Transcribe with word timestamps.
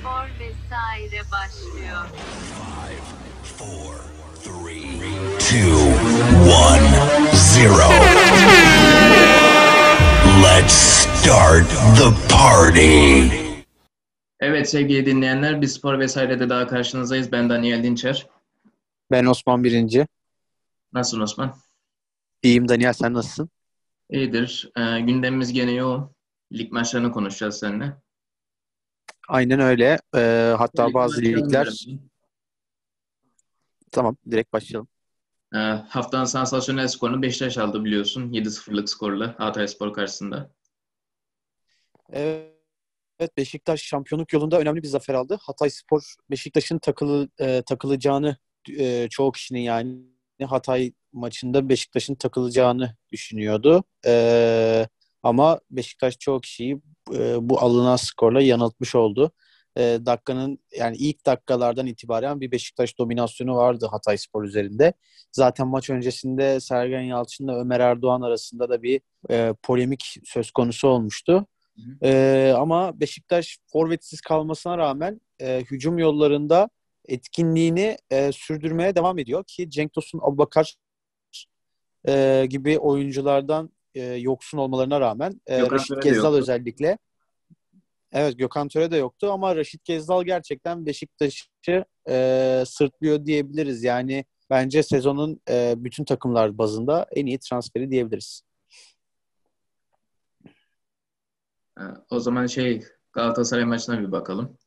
Spor 0.00 0.28
vesaire 0.40 1.22
başlıyor. 1.32 2.06
Four, 3.42 3.94
three, 4.42 5.00
two, 5.38 5.76
one, 6.50 6.86
zero. 7.34 7.88
Let's 10.42 10.72
start 10.74 11.68
the 11.98 12.34
party. 12.34 13.44
Evet 14.40 14.70
sevgili 14.70 15.06
dinleyenler, 15.06 15.60
biz 15.60 15.72
spor 15.72 15.98
vesairede 15.98 16.48
daha 16.48 16.66
karşınızdayız. 16.66 17.32
Ben 17.32 17.50
Daniel 17.50 17.82
Dinçer. 17.82 18.26
Ben 19.10 19.26
Osman 19.26 19.64
Birinci. 19.64 20.06
Nasılsın 20.92 21.20
Osman? 21.20 21.54
İyiyim 22.42 22.68
Daniel 22.68 22.92
sen 22.92 23.14
nasılsın? 23.14 23.50
İyidir. 24.10 24.70
Ee, 24.76 25.00
gündemimiz 25.00 25.52
gene 25.52 25.72
yoğun. 25.72 26.10
Lig 26.52 26.72
maçlarını 26.72 27.12
konuşacağız 27.12 27.58
seninle. 27.58 28.03
Aynen 29.28 29.60
öyle. 29.60 29.98
Ee, 30.16 30.54
hatta 30.58 30.86
Lig 30.86 30.94
bazı 30.94 31.22
ligler... 31.22 31.86
Tamam 33.92 34.16
direkt 34.30 34.52
başlayalım. 34.52 34.88
Ee, 35.54 35.58
haftanın 35.88 36.24
sansasyonel 36.24 36.88
skorunu 36.88 37.22
Beşiktaş 37.22 37.58
aldı 37.58 37.84
biliyorsun. 37.84 38.32
7-0'lık 38.32 38.90
skorla 38.90 39.34
Hatayspor 39.38 39.92
karşısında. 39.92 40.50
Evet 43.18 43.36
Beşiktaş 43.36 43.82
şampiyonluk 43.82 44.32
yolunda 44.32 44.60
önemli 44.60 44.82
bir 44.82 44.88
zafer 44.88 45.14
aldı. 45.14 45.38
Hatay 45.42 45.70
Spor 45.70 46.14
Beşiktaş'ın 46.30 46.78
takılı, 46.78 47.28
e, 47.38 47.62
takılacağını 47.62 48.36
e, 48.78 49.08
çoğu 49.10 49.32
kişinin 49.32 49.60
yani 49.60 50.04
Hatay 50.46 50.92
maçında 51.12 51.68
Beşiktaş'ın 51.68 52.14
takılacağını 52.14 52.96
düşünüyordu. 53.12 53.84
E, 54.06 54.88
ama 55.22 55.60
Beşiktaş 55.70 56.18
çoğu 56.18 56.40
kişiyi 56.40 56.80
e, 57.12 57.36
bu 57.40 57.60
alınan 57.60 57.96
skorla 57.96 58.42
yanıltmış 58.42 58.94
oldu. 58.94 59.32
E, 59.76 59.82
dakikanın 60.06 60.58
yani 60.78 60.96
ilk 60.96 61.26
dakikalardan 61.26 61.86
itibaren 61.86 62.40
bir 62.40 62.50
Beşiktaş 62.50 62.98
dominasyonu 62.98 63.56
vardı 63.56 63.88
Hatay 63.90 64.18
Spor 64.18 64.44
üzerinde. 64.44 64.92
Zaten 65.32 65.68
maç 65.68 65.90
öncesinde 65.90 66.60
Sergen 66.60 67.02
Yalçın'la 67.02 67.60
Ömer 67.60 67.80
Erdoğan 67.80 68.22
arasında 68.22 68.68
da 68.68 68.82
bir 68.82 69.00
e, 69.30 69.54
polemik 69.62 70.16
söz 70.24 70.50
konusu 70.50 70.88
olmuştu. 70.88 71.46
Ee, 72.02 72.54
ama 72.56 73.00
Beşiktaş 73.00 73.58
forvetsiz 73.66 74.20
kalmasına 74.20 74.78
rağmen 74.78 75.20
e, 75.40 75.64
hücum 75.70 75.98
yollarında 75.98 76.68
etkinliğini 77.08 77.96
e, 78.10 78.32
sürdürmeye 78.32 78.94
devam 78.94 79.18
ediyor 79.18 79.44
ki 79.46 79.70
Cenk 79.70 79.92
Tosun, 79.92 80.20
Abubakar 80.22 80.74
e, 82.08 82.46
gibi 82.48 82.78
oyunculardan 82.78 83.70
e, 83.94 84.02
yoksun 84.02 84.58
olmalarına 84.58 85.00
rağmen 85.00 85.40
e, 85.46 85.58
Gökhan 85.58 85.78
Töre 85.78 86.02
de 86.02 86.08
Gezdal 86.08 86.34
özellikle 86.34 86.98
evet 88.12 88.38
Gökhan 88.38 88.68
Töre 88.68 88.90
de 88.90 88.96
yoktu 88.96 89.30
ama 89.32 89.56
Raşit 89.56 89.84
Gezdal 89.84 90.24
gerçekten 90.24 90.86
Beşiktaş'ı 90.86 91.84
e, 92.08 92.64
sırtlıyor 92.66 93.26
diyebiliriz. 93.26 93.84
Yani 93.84 94.24
bence 94.50 94.82
sezonun 94.82 95.40
e, 95.50 95.74
bütün 95.76 96.04
takımlar 96.04 96.58
bazında 96.58 97.06
en 97.12 97.26
iyi 97.26 97.38
transferi 97.38 97.90
diyebiliriz. 97.90 98.42
Ee, 101.80 101.82
o 102.10 102.20
zaman 102.20 102.46
şey 102.46 102.82
Galatasaray 103.12 103.64
maçına 103.64 104.00
bir 104.00 104.12
bakalım. 104.12 104.58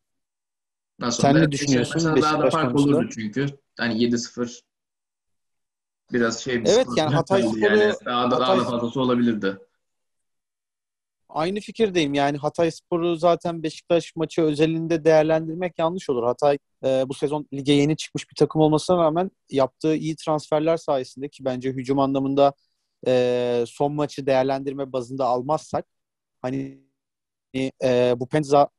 Nasıl 1.00 1.22
Sen 1.24 1.36
ne 1.36 1.52
düşünüyorsun 1.52 1.96
Beşiktaş 1.96 2.22
daha 2.22 2.44
da 2.44 2.50
fark 2.50 2.72
konusunda? 2.72 2.98
olurdu 2.98 3.10
çünkü. 3.14 3.46
Hani 3.78 4.04
7-0 4.04 4.62
biraz 6.14 6.40
şey 6.40 6.64
bir 6.64 6.70
Evet, 6.70 6.88
yani 6.98 7.16
Hatay 7.16 7.42
Sporu- 7.42 7.60
yani. 7.60 7.94
Daha 8.06 8.32
da, 8.32 8.40
daha 8.40 8.58
da 8.58 8.62
Hatay- 8.62 8.72
fazlası 8.72 9.02
olabilirdi. 9.02 9.58
Aynı 11.30 11.60
fikirdeyim. 11.60 12.14
Yani 12.14 12.38
Hatay 12.38 12.72
Sporu 12.72 13.16
zaten 13.16 13.64
Beşiktaş 13.64 14.16
maçı 14.16 14.42
özelinde 14.42 15.06
değerlendirmek 15.06 15.80
yanlış 15.80 16.10
olur. 16.10 16.24
Hatay 16.24 16.58
e, 16.86 17.04
bu 17.10 17.14
sezon 17.14 17.48
lige 17.54 17.74
yeni 17.74 17.98
çıkmış 17.98 18.30
bir 18.30 18.36
takım 18.36 18.62
olmasına 18.62 18.98
rağmen 18.98 19.32
yaptığı 19.50 19.96
iyi 19.96 20.16
transferler 20.16 20.78
sayesinde 20.78 21.30
ki 21.30 21.46
bence 21.46 21.70
hücum 21.70 22.00
anlamında 22.00 22.54
e, 23.08 23.64
son 23.68 23.94
maçı 23.94 24.26
değerlendirme 24.26 24.92
bazında 24.92 25.26
almazsak 25.26 25.86
hani 26.42 26.82
e, 27.84 28.16
bu 28.18 28.28
Penza 28.28 28.70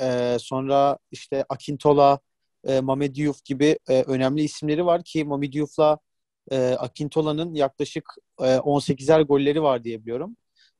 e, 0.00 0.36
sonra 0.40 0.98
işte 1.10 1.44
Akintola, 1.48 2.18
e, 2.64 2.80
Mame 2.80 3.14
Diouf 3.14 3.44
gibi 3.44 3.78
e, 3.88 4.02
önemli 4.02 4.42
isimleri 4.42 4.86
var 4.86 5.02
ki 5.04 5.24
Mame 5.24 5.52
Diouf'la 5.52 5.98
e, 6.50 6.76
Akintola'nın 6.78 7.54
yaklaşık 7.54 8.14
e, 8.40 8.56
18'er 8.56 9.22
golleri 9.22 9.62
var 9.62 9.84
diye 9.84 10.02
biliyorum. 10.02 10.36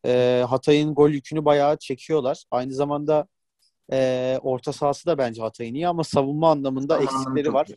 E, 0.06 0.44
Hatay'ın 0.48 0.94
gol 0.94 1.10
yükünü 1.10 1.44
bayağı 1.44 1.76
çekiyorlar. 1.76 2.44
Aynı 2.50 2.72
zamanda 2.72 3.28
e, 3.92 4.38
orta 4.42 4.72
sahası 4.72 5.06
da 5.06 5.18
bence 5.18 5.42
Hatay'ın 5.42 5.74
iyi 5.74 5.88
ama 5.88 6.04
savunma 6.04 6.50
anlamında 6.50 6.96
anlamı 6.96 7.10
eksikleri 7.10 7.52
var. 7.52 7.68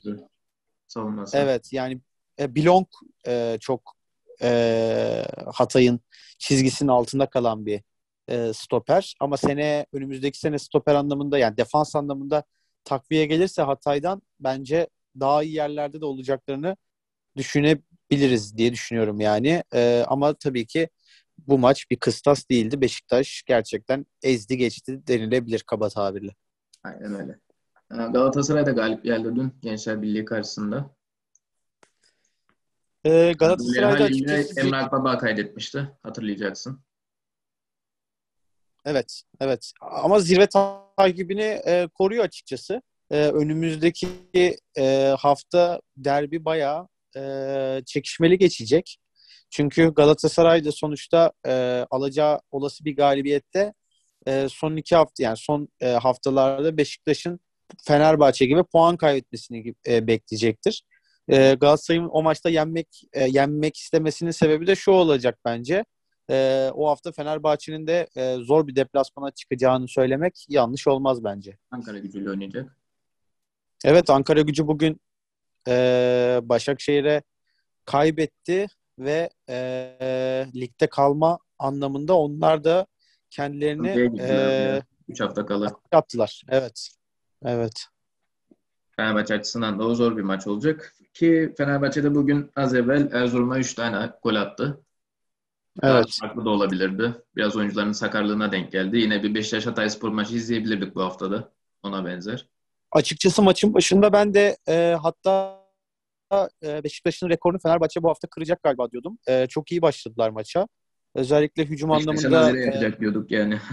Savunması. 0.87 1.37
Evet 1.37 1.73
yani 1.73 2.01
e, 2.39 2.55
Bilong 2.55 2.87
e, 3.27 3.57
çok 3.61 3.95
e, 4.41 5.25
Hatay'ın 5.53 5.99
çizgisinin 6.39 6.89
altında 6.89 7.25
kalan 7.25 7.65
bir 7.65 7.81
e, 8.27 8.53
stoper. 8.53 9.15
Ama 9.19 9.37
sene 9.37 9.85
önümüzdeki 9.93 10.39
sene 10.39 10.59
stoper 10.59 10.95
anlamında 10.95 11.37
yani 11.37 11.57
defans 11.57 11.95
anlamında 11.95 12.43
takviye 12.83 13.25
gelirse 13.25 13.61
Hatay'dan 13.61 14.21
bence 14.39 14.87
daha 15.19 15.43
iyi 15.43 15.53
yerlerde 15.53 16.01
de 16.01 16.05
olacaklarını 16.05 16.77
düşünebiliriz 17.37 18.57
diye 18.57 18.73
düşünüyorum 18.73 19.19
yani. 19.19 19.63
E, 19.73 20.03
ama 20.07 20.33
tabii 20.33 20.65
ki 20.65 20.89
bu 21.47 21.57
maç 21.59 21.91
bir 21.91 21.95
kıstas 21.95 22.49
değildi. 22.49 22.81
Beşiktaş 22.81 23.43
gerçekten 23.45 24.05
ezdi 24.23 24.57
geçti 24.57 25.07
denilebilir 25.07 25.59
kaba 25.59 25.89
tabirle. 25.89 26.35
Aynen 26.83 27.15
öyle. 27.15 27.39
Ee, 27.91 27.95
Galatasaray 27.95 28.65
da 28.65 28.71
galip 28.71 29.03
geldi 29.03 29.35
dün 29.35 29.53
Gençler 29.61 30.01
Birliği 30.01 30.25
karşısında. 30.25 30.95
E, 33.05 33.33
Galatasaray'da 33.33 34.03
açıkçası 34.03 34.59
Emre 34.59 34.77
Akbaba 34.77 35.17
kaydetmişti. 35.17 35.89
Hatırlayacaksın. 36.03 36.81
Evet, 38.85 39.23
evet. 39.39 39.73
Ama 39.81 40.19
zirve 40.19 40.47
takibini 40.47 41.61
e, 41.65 41.87
koruyor 41.93 42.23
açıkçası. 42.23 42.81
E, 43.11 43.27
önümüzdeki 43.27 44.07
e, 44.77 45.15
hafta 45.19 45.81
derbi 45.97 46.45
bayağı 46.45 46.87
e, 47.17 47.81
çekişmeli 47.85 48.37
geçecek. 48.37 48.97
Çünkü 49.49 49.93
Galatasaray 49.93 50.65
da 50.65 50.71
sonuçta 50.71 51.31
e, 51.45 51.85
alacağı 51.91 52.39
olası 52.51 52.85
bir 52.85 52.95
galibiyette 52.95 53.73
e, 54.27 54.47
son 54.49 54.75
iki 54.75 54.95
hafta 54.95 55.23
yani 55.23 55.37
son 55.37 55.67
e, 55.79 55.87
haftalarda 55.87 56.77
Beşiktaş'ın 56.77 57.39
Fenerbahçe 57.83 58.45
gibi 58.45 58.63
puan 58.63 58.97
kaybetmesini 58.97 59.73
e, 59.87 60.07
bekleyecektir. 60.07 60.83
E, 61.27 61.53
Galatasaray'ın 61.53 62.09
o 62.11 62.23
maçta 62.23 62.49
yenmek 62.49 62.87
e, 63.13 63.27
yenmek 63.27 63.77
istemesinin 63.77 64.31
sebebi 64.31 64.67
de 64.67 64.75
şu 64.75 64.91
olacak 64.91 65.39
bence. 65.45 65.85
E, 66.29 66.69
o 66.73 66.89
hafta 66.89 67.11
Fenerbahçe'nin 67.11 67.87
de 67.87 68.07
e, 68.15 68.35
zor 68.35 68.67
bir 68.67 68.75
deplasmana 68.75 69.31
çıkacağını 69.31 69.87
söylemek 69.87 70.45
yanlış 70.49 70.87
olmaz 70.87 71.23
bence. 71.23 71.57
Ankara 71.71 71.99
gücüyle 71.99 72.29
oynayacak. 72.29 72.77
Evet 73.85 74.09
Ankara 74.09 74.41
gücü 74.41 74.67
bugün 74.67 75.01
e, 75.67 76.39
Başakşehir'e 76.43 77.23
kaybetti 77.85 78.67
ve 78.99 79.29
e, 79.49 79.55
ligde 80.55 80.87
kalma 80.87 81.39
anlamında 81.59 82.17
onlar 82.17 82.63
da 82.63 82.87
kendilerini 83.29 83.87
Türkiye'ye 83.87 84.09
gittiler 84.09 84.49
e, 84.49 84.53
ya. 84.53 84.83
3 85.07 85.21
hafta 85.21 85.45
kala. 85.45 85.71
yaptılar. 85.93 86.41
Evet. 86.49 86.89
Evet. 87.45 87.85
Fenerbahçe 88.95 89.33
açısından 89.33 89.79
da 89.79 89.83
o 89.83 89.95
zor 89.95 90.17
bir 90.17 90.21
maç 90.21 90.47
olacak. 90.47 90.95
Ki 91.13 91.53
Fenerbahçe'de 91.57 92.15
bugün 92.15 92.51
az 92.55 92.73
evvel 92.75 93.09
Erzurum'a 93.11 93.59
3 93.59 93.73
tane 93.73 94.11
gol 94.23 94.35
attı. 94.35 94.81
Daha 95.81 95.97
Evet. 95.97 96.17
farklı 96.21 96.45
da 96.45 96.49
olabilirdi. 96.49 97.13
Biraz 97.35 97.55
oyuncuların 97.55 97.91
sakarlığına 97.91 98.51
denk 98.51 98.71
geldi. 98.71 98.97
Yine 98.97 99.23
bir 99.23 99.35
Beşiktaş 99.35 99.65
Hatayspor 99.65 100.09
maçı 100.09 100.35
izleyebilirdik 100.35 100.95
bu 100.95 101.01
haftada. 101.03 101.51
Ona 101.83 102.05
benzer. 102.05 102.47
Açıkçası 102.91 103.41
maçın 103.41 103.73
başında 103.73 104.13
ben 104.13 104.33
de 104.33 104.57
e, 104.67 104.97
hatta 105.01 105.60
e, 106.63 106.83
Beşiktaş'ın 106.83 107.29
rekorunu 107.29 107.59
Fenerbahçe 107.59 108.03
bu 108.03 108.09
hafta 108.09 108.27
kıracak 108.27 108.63
galiba 108.63 108.91
diyordum. 108.91 109.17
E, 109.27 109.47
çok 109.47 109.71
iyi 109.71 109.81
başladılar 109.81 110.29
maça. 110.29 110.67
Özellikle 111.15 111.65
hücum 111.65 111.89
Beşiktaş'a 111.89 112.27
anlamında 112.27 112.59
e, 112.59 112.65
yapacak 112.65 112.99
diyorduk 112.99 113.31
yani. 113.31 113.59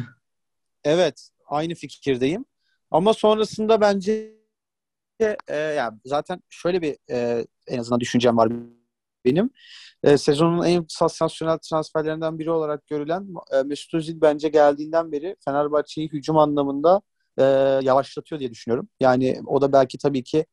Evet, 0.84 1.30
aynı 1.46 1.74
fikirdeyim. 1.74 2.44
Ama 2.90 3.14
sonrasında 3.14 3.80
bence 3.80 4.34
e, 5.48 5.56
yani 5.56 5.98
zaten 6.04 6.42
şöyle 6.48 6.82
bir 6.82 6.96
e, 7.10 7.46
en 7.66 7.78
azından 7.78 8.00
düşüncem 8.00 8.36
var 8.36 8.52
benim. 9.24 9.50
E, 10.02 10.18
sezonun 10.18 10.64
en 10.64 10.84
sansasyonel 10.88 11.58
transferlerinden 11.58 12.38
biri 12.38 12.50
olarak 12.50 12.86
görülen 12.86 13.28
e, 13.52 13.62
Mesut 13.62 13.94
Özil 13.94 14.20
bence 14.20 14.48
geldiğinden 14.48 15.12
beri 15.12 15.36
Fenerbahçe'yi 15.44 16.08
hücum 16.08 16.38
anlamında 16.38 17.02
e, 17.38 17.42
yavaşlatıyor 17.82 18.40
diye 18.40 18.50
düşünüyorum. 18.50 18.88
Yani 19.00 19.40
o 19.46 19.60
da 19.60 19.72
belki 19.72 19.98
tabii 19.98 20.24
ki 20.24 20.46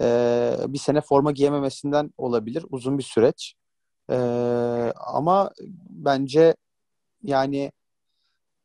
e, 0.00 0.56
bir 0.68 0.78
sene 0.78 1.00
forma 1.00 1.32
giyememesinden 1.32 2.10
olabilir. 2.18 2.64
Uzun 2.70 2.98
bir 2.98 3.02
süreç. 3.02 3.54
E, 4.10 4.16
ama 4.96 5.50
bence 5.90 6.56
yani 7.22 7.72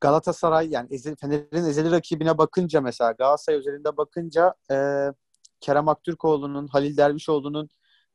Galatasaray 0.01 0.69
yani 0.69 0.87
ezeli, 0.91 1.15
Fener'in 1.15 1.65
ezeli 1.65 1.91
rakibine 1.91 2.37
bakınca 2.37 2.81
mesela 2.81 3.11
Galatasaray 3.11 3.59
özelinde 3.59 3.97
bakınca 3.97 4.53
e, 4.71 5.07
Kerem 5.61 5.89
Aktürkoğlu'nun, 5.89 6.67
Halil 6.67 6.97
Dervişoğlu'nun 6.97 7.69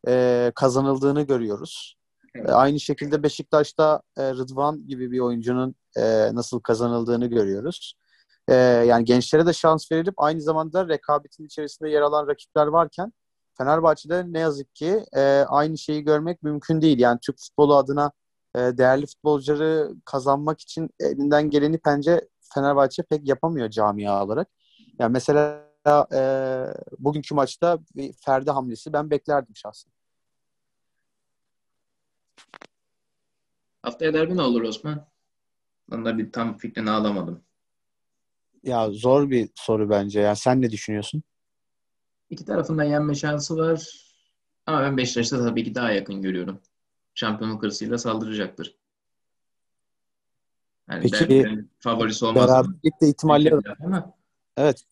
e, 0.08 0.52
kazanıldığını 0.55 1.22
görüyoruz. 1.22 1.96
Evet. 2.34 2.49
E, 2.49 2.52
aynı 2.52 2.81
şekilde 2.81 3.22
Beşiktaş'ta 3.22 4.02
e, 4.16 4.31
Rıdvan 4.31 4.87
gibi 4.87 5.11
bir 5.11 5.20
oyuncunun 5.20 5.75
e, 5.96 6.34
nasıl 6.34 6.61
kazanıldığını 6.61 7.26
görüyoruz. 7.26 7.94
E, 8.49 8.55
yani 8.55 9.05
gençlere 9.05 9.46
de 9.46 9.52
şans 9.52 9.93
verilip 9.93 10.14
aynı 10.17 10.41
zamanda 10.41 10.88
rekabetin 10.88 11.46
içerisinde 11.46 11.91
yer 11.91 12.00
alan 12.00 12.26
rakipler 12.26 12.67
varken 12.67 13.12
Fenerbahçe'de 13.58 14.32
ne 14.32 14.38
yazık 14.38 14.75
ki 14.75 15.05
e, 15.17 15.20
aynı 15.49 15.79
şeyi 15.79 16.05
görmek 16.05 16.43
mümkün 16.43 16.81
değil. 16.81 16.99
Yani 16.99 17.19
Türk 17.23 17.38
futbolu 17.38 17.76
adına 17.76 18.12
e, 18.56 18.58
değerli 18.58 19.06
futbolcuları 19.06 19.94
kazanmak 20.05 20.61
için 20.61 20.91
elinden 21.00 21.50
geleni 21.50 21.81
bence 21.87 22.29
Fenerbahçe 22.55 23.02
pek 23.02 23.29
yapamıyor 23.29 23.70
camia 23.70 24.25
olarak. 24.25 24.49
Yani 24.99 25.12
mesela 25.12 25.64
e, 26.12 26.20
bugünkü 26.99 27.35
maçta 27.35 27.79
bir 27.97 28.12
Ferdi 28.12 28.50
hamlesi 28.50 28.93
ben 28.93 29.11
beklerdim 29.11 29.56
şahsen. 29.56 29.93
Haftaya 33.82 34.14
derbi 34.14 34.37
ne 34.37 34.43
olur 34.43 34.62
Osman? 34.62 35.06
Onda 35.93 36.19
bir 36.19 36.32
tam 36.32 36.56
fikrini 36.56 36.90
alamadım. 36.90 37.44
Ya 38.64 38.90
zor 38.90 39.31
bir 39.31 39.50
soru 39.55 39.90
bence. 39.90 40.20
Ya 40.20 40.37
sen 40.37 40.62
ne 40.62 40.70
düşünüyorsun? 40.70 41.22
İki 42.31 42.44
tarafından 42.44 42.84
yenme 42.84 43.14
şansı 43.14 43.56
var. 43.56 44.05
Ama 44.66 44.82
ben 44.82 44.96
Beşiktaş'ta 44.96 45.38
tabii 45.38 45.64
ki 45.64 45.75
daha 45.75 45.93
yakın 45.93 46.22
görüyorum. 46.22 46.61
Şampiyonluk 47.14 47.62
hırsıyla 47.62 47.99
saldıracaktır. 47.99 48.76
Yani 50.90 51.02
Peki, 51.02 51.12
derbilerin 51.14 51.70
favorisi 51.78 52.25
olmaz. 52.25 52.49
Beraberlik 52.49 53.00
de 53.00 53.08
ihtimalleri 53.08 53.55
var. 53.56 54.05
Evet. 54.56 54.84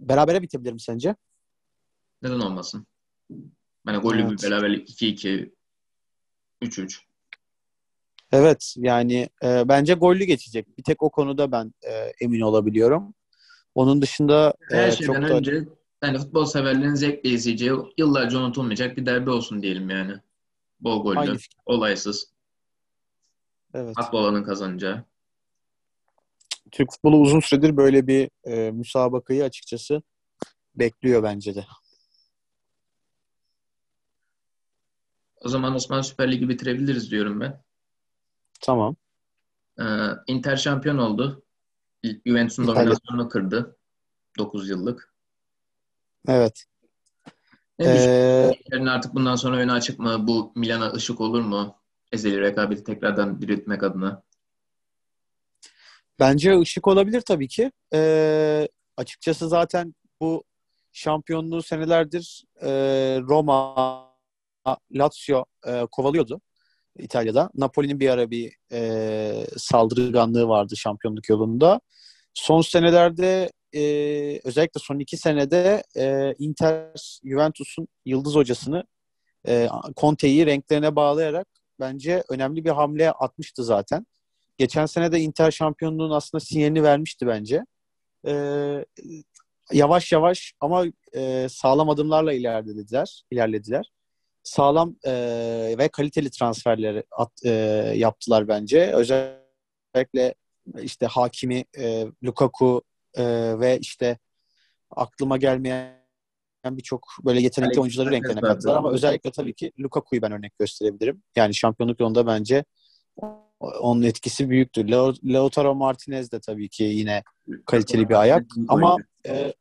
Berabere 0.00 0.42
bitebilir 0.42 0.72
mi 0.72 0.80
sence? 0.80 1.16
neden 2.22 2.40
olmasın? 2.40 2.86
Yani 3.86 3.98
gollü 3.98 4.22
Evet. 4.22 4.30
bir 4.30 4.50
beraberlik 4.50 4.90
2-2, 4.90 5.54
3-3. 6.62 7.07
Evet 8.32 8.74
yani 8.76 9.28
e, 9.44 9.68
bence 9.68 9.94
gollü 9.94 10.24
geçecek. 10.24 10.78
Bir 10.78 10.82
tek 10.82 11.02
o 11.02 11.10
konuda 11.10 11.52
ben 11.52 11.74
e, 11.82 12.12
emin 12.20 12.40
olabiliyorum. 12.40 13.14
Onun 13.74 14.02
dışında 14.02 14.54
e, 14.70 14.76
Her 14.76 14.96
çok 14.96 15.16
da 15.16 15.20
önce 15.20 15.64
yani 16.02 16.18
futbol 16.18 16.44
severlerin 16.44 16.94
zevkle 16.94 17.30
izleyeceği 17.30 17.72
yıllarca 17.98 18.38
unutulmayacak 18.38 18.96
bir 18.96 19.06
derbi 19.06 19.30
olsun 19.30 19.62
diyelim 19.62 19.90
yani. 19.90 20.12
Bol 20.80 21.02
gollü, 21.02 21.18
aynı 21.18 21.36
fikir. 21.36 21.58
olaysız, 21.66 22.32
Evet. 23.74 23.96
olanın 24.12 24.44
kazanacağı. 24.44 25.04
Türk 26.70 26.92
futbolu 26.92 27.16
uzun 27.16 27.40
süredir 27.40 27.76
böyle 27.76 28.06
bir 28.06 28.30
e, 28.44 28.70
müsabakayı 28.70 29.44
açıkçası 29.44 30.02
bekliyor 30.74 31.22
bence 31.22 31.54
de. 31.54 31.64
O 35.40 35.48
zaman 35.48 35.74
Osman 35.74 36.00
Süper 36.00 36.32
Lig'i 36.32 36.48
bitirebiliriz 36.48 37.10
diyorum 37.10 37.40
ben. 37.40 37.62
Tamam. 38.60 38.96
Ee, 39.80 39.84
Inter 40.26 40.56
şampiyon 40.56 40.98
oldu. 40.98 41.42
Juventus'un 42.26 42.66
dominasyonunu 42.66 43.28
kırdı. 43.28 43.76
9 44.38 44.68
yıllık. 44.68 45.14
Evet. 46.28 46.64
Ne? 47.78 47.86
Ee, 47.86 48.56
Inter'in 48.64 48.86
artık 48.86 49.14
bundan 49.14 49.36
sonra 49.36 49.56
öne 49.56 49.72
açık 49.72 49.98
mı? 49.98 50.26
Bu 50.26 50.52
Milan'a 50.54 50.92
ışık 50.92 51.20
olur 51.20 51.42
mu? 51.42 51.76
Ezeli 52.12 52.40
rekabeti 52.40 52.84
tekrardan 52.84 53.42
diriltmek 53.42 53.82
adına. 53.82 54.22
Bence 56.18 56.60
ışık 56.60 56.86
olabilir 56.86 57.20
tabii 57.20 57.48
ki. 57.48 57.72
Ee, 57.94 58.68
açıkçası 58.96 59.48
zaten 59.48 59.94
bu 60.20 60.44
şampiyonluğu 60.92 61.62
senelerdir 61.62 62.44
e, 62.60 62.70
Roma, 63.22 64.08
Lazio 64.92 65.44
e, 65.66 65.86
kovalıyordu 65.90 66.40
İtalya'da. 66.98 67.50
Napoli'nin 67.54 68.00
bir 68.00 68.08
ara 68.08 68.30
bir 68.30 68.52
e, 68.72 69.46
saldırganlığı 69.56 70.48
vardı 70.48 70.76
şampiyonluk 70.76 71.28
yolunda. 71.28 71.80
Son 72.34 72.60
senelerde 72.60 73.50
e, 73.74 73.82
özellikle 74.44 74.80
son 74.80 74.98
iki 74.98 75.16
senede 75.16 75.82
e, 75.96 76.34
Inter 76.38 77.20
Juventus'un 77.24 77.88
yıldız 78.04 78.34
hocasını 78.34 78.84
e, 79.48 79.68
Conte'yi 79.96 80.46
renklerine 80.46 80.96
bağlayarak 80.96 81.48
bence 81.80 82.24
önemli 82.28 82.64
bir 82.64 82.70
hamle 82.70 83.10
atmıştı 83.10 83.64
zaten. 83.64 84.06
Geçen 84.58 84.86
sene 84.86 85.12
de 85.12 85.20
Inter 85.20 85.50
şampiyonluğun 85.50 86.10
aslında 86.10 86.44
sinyalini 86.44 86.82
vermişti 86.82 87.26
bence. 87.26 87.64
Ee, 88.26 88.84
yavaş 89.72 90.12
yavaş 90.12 90.52
ama 90.60 90.84
e, 91.16 91.46
sağlam 91.50 91.90
adımlarla 91.90 92.32
ilerlediler. 92.32 93.22
ilerlediler. 93.30 93.90
Sağlam 94.48 94.96
e, 95.06 95.12
ve 95.78 95.88
kaliteli 95.88 96.30
transferleri 96.30 97.04
at, 97.10 97.32
e, 97.44 97.50
yaptılar 97.96 98.48
bence. 98.48 98.92
Özellikle 98.92 100.34
işte 100.82 101.06
Hakimi, 101.06 101.64
e, 101.78 102.06
Lukaku 102.24 102.82
e, 103.14 103.24
ve 103.60 103.78
işte 103.78 104.18
aklıma 104.90 105.36
gelmeyen 105.36 105.98
birçok 106.64 107.06
böyle 107.24 107.40
yetenekli 107.40 107.66
Alexis 107.66 107.80
oyuncuları 107.80 108.10
renklerine 108.10 108.40
kattılar 108.40 108.76
ama 108.76 108.92
özellikle 108.92 109.30
tabii 109.30 109.54
ki 109.54 109.72
Lukaku'yu 109.80 110.22
ben 110.22 110.32
örnek 110.32 110.58
gösterebilirim. 110.58 111.22
Yani 111.36 111.54
şampiyonluk 111.54 112.00
yolunda 112.00 112.26
bence 112.26 112.64
onun 113.60 114.02
etkisi 114.02 114.50
büyüktür. 114.50 114.88
Lautaro 115.24 115.74
Martinez 115.74 116.32
de 116.32 116.40
tabii 116.40 116.68
ki 116.68 116.84
yine 116.84 117.22
kaliteli 117.66 118.08
bir 118.08 118.14
ayak 118.14 118.44
ama 118.68 118.96
e, 119.26 119.52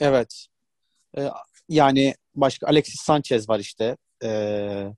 evet 0.00 0.46
E, 1.18 1.30
yani 1.68 2.14
başka 2.40 2.66
Alexis 2.66 3.00
Sanchez 3.00 3.48
var 3.48 3.58
işte 3.58 3.96
E, 4.24 4.94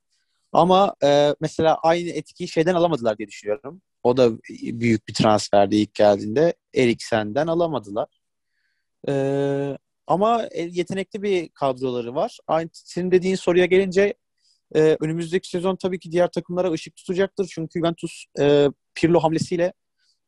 ama 0.53 0.94
e, 1.05 1.35
mesela 1.41 1.79
aynı 1.83 2.11
etkiyi 2.11 2.49
şeyden 2.49 2.75
alamadılar 2.75 3.19
diye 3.19 3.29
düşünüyorum. 3.29 3.83
O 4.03 4.17
da 4.17 4.39
büyük 4.61 5.09
bir 5.09 5.15
transferdi 5.15 5.77
ilk 5.77 5.94
geldiğinde. 5.94 6.55
Eriksen'den 6.75 7.47
alamadılar. 7.47 8.09
E, 9.09 9.15
ama 10.06 10.49
yetenekli 10.55 11.23
bir 11.23 11.49
kadroları 11.49 12.15
var. 12.15 12.39
Aynı 12.47 12.71
senin 12.73 13.11
dediğin 13.11 13.35
soruya 13.35 13.67
gelince 13.67 14.15
e, 14.75 14.97
önümüzdeki 15.00 15.49
sezon 15.49 15.77
tabii 15.77 15.99
ki 15.99 16.12
diğer 16.12 16.31
takımlara 16.31 16.73
ışık 16.73 16.97
tutacaktır. 16.97 17.50
Çünkü 17.55 17.79
Juventus 17.79 18.25
e, 18.41 18.69
Pirlo 18.94 19.21
hamlesiyle 19.21 19.73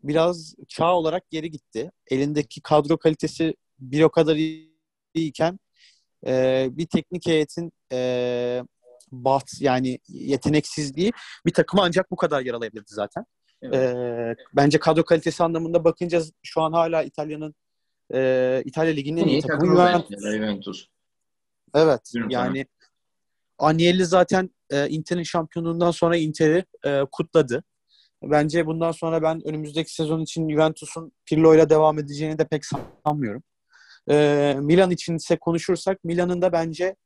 biraz 0.02 0.55
çağ 0.69 0.94
olarak 0.96 1.31
geri 1.31 1.50
gitti. 1.50 1.90
Elindeki 2.11 2.61
kadro 2.61 2.99
kalitesi 2.99 3.54
bir 3.78 4.02
o 4.02 4.11
kadar 4.11 4.37
iyiyken 5.14 5.59
e, 6.26 6.69
bir 6.73 6.87
teknik 6.87 7.26
heyetin 7.26 7.73
e, 7.93 8.62
bat 9.12 9.50
yani 9.61 9.99
yeteneksizliği 10.09 11.12
bir 11.47 11.52
takımı 11.52 11.83
ancak 11.83 12.11
bu 12.11 12.16
kadar 12.16 12.40
yaralayabilirdi 12.40 12.90
zaten. 12.90 13.25
Evet. 13.62 13.75
E, 13.75 14.35
bence 14.57 14.78
kadro 14.78 15.04
kalitesi 15.04 15.45
anlamında 15.45 15.85
bakınca 15.85 16.23
şu 16.43 16.62
an 16.62 16.73
hala 16.73 17.02
İtalya'nın 17.02 17.54
e, 18.14 18.62
İtalya 18.64 18.93
Ligi'nin 18.93 19.23
en 19.23 19.28
iyi 19.28 19.40
takımı 19.40 19.73
Juventus. 19.73 20.87
Evet. 21.75 22.00
Buyurun 22.14 22.31
yani 22.31 22.66
Agnelli 23.59 24.04
zaten 24.04 24.50
e, 24.71 24.88
Inter'in 24.88 25.23
şampiyonluğundan 25.23 25.90
sonra 25.90 26.16
Inter'i 26.16 26.64
e, 26.85 27.02
kutladı. 27.12 27.64
Bence 28.23 28.66
bundan 28.66 28.93
sonra 28.93 29.23
ben 29.23 29.49
önümüzdeki 29.49 29.95
sezon 29.95 30.21
için 30.21 30.50
Juventus'un 30.50 31.12
Pirlo 31.26 31.54
ile 31.54 31.71
devam 31.71 31.99
edeceğini 31.99 32.38
de 32.38 32.45
pek 32.45 32.62
sanmıyorum. 33.04 33.43
E, 34.11 34.56
Milan 34.61 34.90
için 34.90 35.16
ise 35.16 35.37
konuşursak 35.37 36.04
Milan'ın 36.04 36.42
da 36.42 36.52
bence 36.52 36.96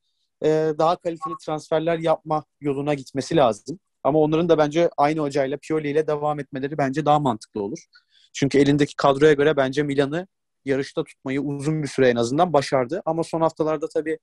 e, 0.44 0.48
daha 0.78 0.96
kaliteli 0.96 1.34
transferler 1.46 1.98
yapma 1.98 2.44
yoluna 2.60 2.94
gitmesi 2.94 3.36
lazım. 3.36 3.78
Ama 4.02 4.18
onların 4.18 4.48
da 4.48 4.58
bence 4.58 4.90
aynı 4.96 5.20
hocayla 5.20 5.58
Pioli 5.62 5.90
ile 5.90 6.06
devam 6.06 6.40
etmeleri 6.40 6.78
bence 6.78 7.04
daha 7.04 7.18
mantıklı 7.18 7.62
olur. 7.62 7.84
Çünkü 8.32 8.58
elindeki 8.58 8.96
kadroya 8.96 9.32
göre 9.32 9.56
bence 9.56 9.82
Milan'ı 9.82 10.26
yarışta 10.64 11.04
tutmayı 11.04 11.40
uzun 11.40 11.82
bir 11.82 11.88
süre 11.88 12.08
en 12.08 12.16
azından 12.16 12.52
başardı. 12.52 13.02
Ama 13.04 13.24
son 13.24 13.40
haftalarda 13.40 13.88
tabii 13.88 14.18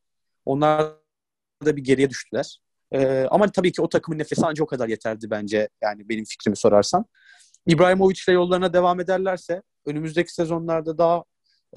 onlar 0.45 0.93
da 1.65 1.75
bir 1.75 1.83
geriye 1.83 2.09
düştüler. 2.09 2.59
Ee, 2.91 3.27
ama 3.31 3.51
tabii 3.51 3.71
ki 3.71 3.81
o 3.81 3.89
takımın 3.89 4.19
nefesi 4.19 4.41
ancak 4.45 4.63
o 4.63 4.67
kadar 4.67 4.87
yeterdi 4.87 5.29
bence 5.29 5.69
yani 5.83 6.09
benim 6.09 6.25
fikrimi 6.25 6.57
sorarsan. 6.57 7.05
İbrahimovic 7.67 8.19
ile 8.27 8.35
yollarına 8.35 8.73
devam 8.73 8.99
ederlerse 8.99 9.61
önümüzdeki 9.85 10.33
sezonlarda 10.33 10.97
daha 10.97 11.23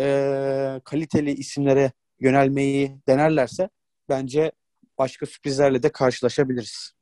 e, 0.01 0.81
kaliteli 0.85 1.31
isimlere 1.31 1.93
yönelmeyi 2.21 2.99
denerlerse 3.09 3.71
bence 4.09 4.53
başka 4.99 5.27
sürprizlerle 5.27 5.83
de 5.83 5.93
karşılaşabiliriz. 5.93 6.93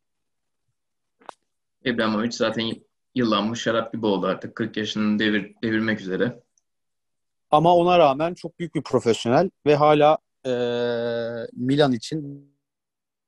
İbrahimovic 1.85 2.33
zaten 2.33 2.73
yıllanmış 3.15 3.61
şarap 3.63 3.93
gibi 3.93 4.07
oldu 4.07 4.27
artık. 4.27 4.57
40 4.57 4.77
yaşını 4.77 5.19
devir, 5.19 5.55
devirmek 5.63 6.01
üzere. 6.01 6.43
Ama 7.51 7.77
ona 7.77 7.99
rağmen 7.99 8.35
çok 8.35 8.59
büyük 8.59 8.75
bir 8.75 8.83
profesyonel 8.83 9.51
ve 9.67 9.77
hala 9.77 10.19
e, 10.47 10.51
Milan 11.53 11.93
için 11.93 12.51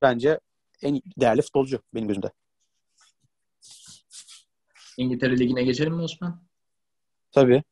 bence 0.02 0.40
en 0.82 1.00
değerli 1.20 1.42
futbolcu 1.42 1.82
benim 1.94 2.08
gözümde. 2.08 2.30
İngiltere 4.96 5.38
Ligi'ne 5.38 5.62
geçelim 5.62 5.94
mi 5.94 6.02
Osman? 6.02 6.42
Tabii. 7.32 7.62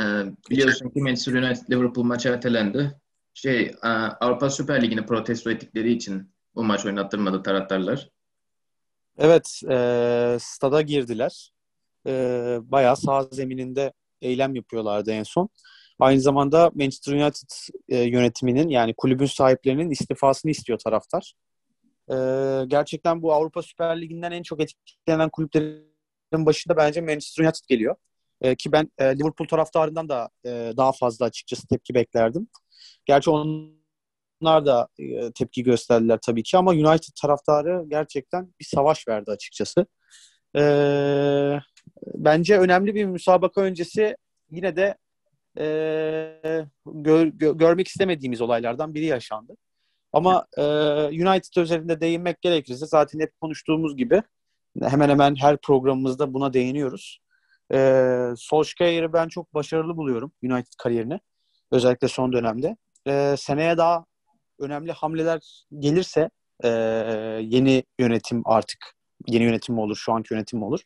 Ee, 0.00 0.02
biliyorsun 0.50 0.90
ki 0.90 1.00
Manchester 1.00 1.32
United 1.32 1.70
Liverpool 1.70 2.04
maçı 2.04 2.28
ertelendi. 2.28 3.00
Şey, 3.34 3.62
e, 3.62 3.88
Avrupa 4.20 4.50
Süper 4.50 4.82
Ligi'ni 4.82 5.06
protesto 5.06 5.50
ettikleri 5.50 5.92
için 5.92 6.34
bu 6.54 6.64
maç 6.64 6.86
oynattırmadı 6.86 7.42
taraftarlar. 7.42 8.10
Evet, 9.18 9.60
e, 9.70 10.36
stada 10.40 10.82
girdiler. 10.82 11.52
E, 12.06 12.12
bayağı 12.62 12.96
sağ 12.96 13.22
zemininde 13.22 13.92
eylem 14.22 14.54
yapıyorlardı 14.54 15.10
en 15.10 15.22
son. 15.22 15.48
Aynı 15.98 16.20
zamanda 16.20 16.70
Manchester 16.74 17.12
United 17.12 17.48
e, 17.88 17.98
yönetiminin 17.98 18.68
yani 18.68 18.94
kulübün 18.96 19.26
sahiplerinin 19.26 19.90
istifasını 19.90 20.50
istiyor 20.50 20.78
taraftar. 20.78 21.34
E, 22.10 22.14
gerçekten 22.66 23.22
bu 23.22 23.32
Avrupa 23.32 23.62
Süper 23.62 24.00
Ligi'nden 24.00 24.32
en 24.32 24.42
çok 24.42 24.60
etkilenen 24.60 25.30
kulüplerin 25.30 26.46
başında 26.46 26.76
bence 26.76 27.00
Manchester 27.00 27.44
United 27.44 27.64
geliyor. 27.68 27.96
E, 28.44 28.54
ki 28.54 28.72
ben 28.72 28.90
e, 28.98 29.04
Liverpool 29.04 29.48
taraftarından 29.48 30.08
da 30.08 30.28
e, 30.46 30.72
daha 30.76 30.92
fazla 30.92 31.26
açıkçası 31.26 31.66
tepki 31.66 31.94
beklerdim. 31.94 32.48
Gerçi 33.06 33.30
onlar 33.30 34.66
da 34.66 34.88
e, 34.98 35.32
tepki 35.32 35.62
gösterdiler 35.62 36.18
tabii 36.22 36.42
ki 36.42 36.58
ama 36.58 36.70
United 36.70 37.12
taraftarı 37.22 37.84
gerçekten 37.88 38.54
bir 38.60 38.64
savaş 38.64 39.08
verdi 39.08 39.30
açıkçası. 39.30 39.86
E, 40.56 40.62
bence 42.14 42.58
önemli 42.58 42.94
bir 42.94 43.04
müsabaka 43.04 43.60
öncesi 43.60 44.16
yine 44.50 44.76
de 44.76 44.98
e, 45.58 45.66
gör, 46.86 47.26
gö, 47.26 47.58
görmek 47.58 47.88
istemediğimiz 47.88 48.40
olaylardan 48.40 48.94
biri 48.94 49.04
yaşandı. 49.04 49.56
Ama 50.12 50.46
e, 50.56 50.62
United 51.06 51.60
özelinde 51.62 52.00
değinmek 52.00 52.42
gerekirse 52.42 52.86
zaten 52.86 53.20
hep 53.20 53.40
konuştuğumuz 53.40 53.96
gibi 53.96 54.22
hemen 54.82 55.08
hemen 55.08 55.34
her 55.34 55.56
programımızda 55.56 56.34
buna 56.34 56.52
değiniyoruz. 56.52 57.23
E, 57.72 57.78
Solskjaer'i 58.36 59.12
ben 59.12 59.28
çok 59.28 59.54
başarılı 59.54 59.96
buluyorum 59.96 60.32
United 60.42 60.72
kariyerini. 60.78 61.20
Özellikle 61.70 62.08
son 62.08 62.32
dönemde. 62.32 62.76
E, 63.06 63.34
seneye 63.38 63.76
daha 63.76 64.04
önemli 64.58 64.92
hamleler 64.92 65.64
gelirse 65.78 66.30
e, 66.64 66.68
yeni 67.42 67.84
yönetim 67.98 68.42
artık 68.44 68.94
yeni 69.26 69.44
yönetim 69.44 69.74
mi 69.74 69.80
olur, 69.80 69.96
şu 69.96 70.12
anki 70.12 70.34
yönetim 70.34 70.58
mi 70.58 70.64
olur? 70.64 70.80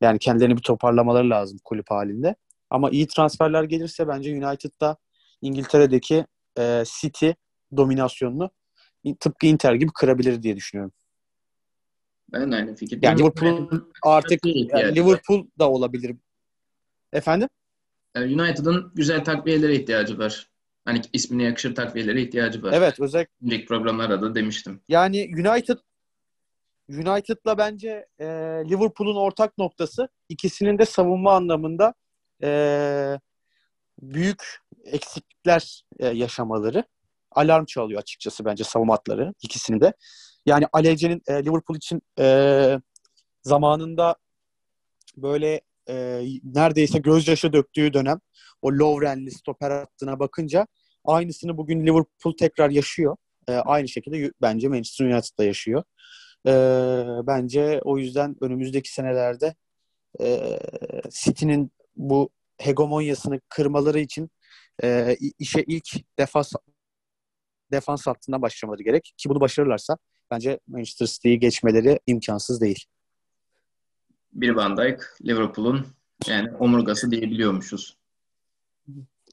Yani 0.00 0.18
kendilerini 0.18 0.56
bir 0.56 0.62
toparlamaları 0.62 1.30
lazım 1.30 1.58
kulüp 1.64 1.90
halinde. 1.90 2.34
Ama 2.70 2.90
iyi 2.90 3.06
transferler 3.06 3.62
gelirse 3.64 4.08
bence 4.08 4.46
United'da 4.46 4.96
İngiltere'deki 5.42 6.26
e, 6.58 6.82
City 7.00 7.30
dominasyonunu 7.76 8.50
tıpkı 9.20 9.46
Inter 9.46 9.74
gibi 9.74 9.90
kırabilir 9.92 10.42
diye 10.42 10.56
düşünüyorum. 10.56 10.92
Ben 12.32 12.52
de 12.52 12.56
aynı 12.56 12.74
fikirdeyim. 12.74 13.02
Yani 13.02 13.20
Liverpool 13.20 13.80
artık 14.02 14.46
yani 14.46 14.94
Liverpool 14.94 15.46
da 15.58 15.70
olabilir. 15.70 16.16
Efendim? 17.12 17.48
Yani 18.16 18.42
United'ın 18.42 18.92
güzel 18.94 19.24
takviyelere 19.24 19.74
ihtiyacı 19.74 20.18
var. 20.18 20.48
Hani 20.84 21.02
ismine 21.12 21.42
yakışır 21.42 21.74
takviyelere 21.74 22.22
ihtiyacı 22.22 22.62
var. 22.62 22.72
Evet 22.72 23.00
özellikle. 23.00 23.50
Lig 23.50 23.68
programlarda 23.68 24.22
da 24.22 24.34
demiştim. 24.34 24.80
Yani 24.88 25.30
United 25.36 25.78
United'la 26.88 27.58
bence 27.58 28.06
e, 28.18 28.26
Liverpool'un 28.70 29.16
ortak 29.16 29.58
noktası 29.58 30.08
ikisinin 30.28 30.78
de 30.78 30.86
savunma 30.86 31.32
anlamında 31.32 31.94
e, 32.42 33.18
büyük 34.02 34.42
eksiklikler 34.84 35.82
e, 35.98 36.06
yaşamaları 36.06 36.84
alarm 37.30 37.64
çalıyor 37.64 38.00
açıkçası 38.00 38.44
bence 38.44 38.64
savunma 38.64 38.94
hatları 38.94 39.34
ikisini 39.42 39.80
de. 39.80 39.92
Yani 40.48 40.66
Alece'nin 40.72 41.22
e, 41.28 41.44
Liverpool 41.44 41.76
için 41.76 42.02
e, 42.18 42.80
zamanında 43.42 44.16
böyle 45.16 45.60
e, 45.88 46.24
neredeyse 46.44 46.98
gözyaşı 46.98 47.52
döktüğü 47.52 47.92
dönem 47.92 48.20
o 48.62 48.72
Lovren'li 48.72 49.30
stoper 49.30 49.70
hattına 49.70 50.18
bakınca 50.18 50.66
aynısını 51.04 51.56
bugün 51.56 51.86
Liverpool 51.86 52.36
tekrar 52.38 52.70
yaşıyor. 52.70 53.16
E, 53.48 53.52
aynı 53.52 53.88
şekilde 53.88 54.32
bence 54.42 54.68
Manchester 54.68 55.06
United'da 55.06 55.44
yaşıyor. 55.44 55.82
E, 56.46 56.52
bence 57.26 57.80
o 57.84 57.98
yüzden 57.98 58.36
önümüzdeki 58.40 58.92
senelerde 58.92 59.54
e, 60.20 60.58
City'nin 61.10 61.72
bu 61.96 62.30
hegemonyasını 62.58 63.40
kırmaları 63.48 64.00
için 64.00 64.30
e, 64.82 65.16
işe 65.38 65.64
ilk 65.66 66.18
defans 66.18 66.52
defans 67.72 68.06
hattından 68.06 68.42
başlamaları 68.42 68.82
gerek. 68.82 69.14
Ki 69.16 69.28
bunu 69.28 69.40
başarırlarsa 69.40 69.98
bence 70.30 70.60
Manchester 70.66 71.06
City'yi 71.06 71.38
geçmeleri 71.38 72.00
imkansız 72.06 72.60
değil. 72.60 72.84
Bir 74.32 74.50
Van 74.50 74.76
Dijk, 74.76 75.00
Liverpool'un 75.24 75.86
yani 76.26 76.56
omurgası 76.56 77.10
diyebiliyormuşuz. 77.10 77.96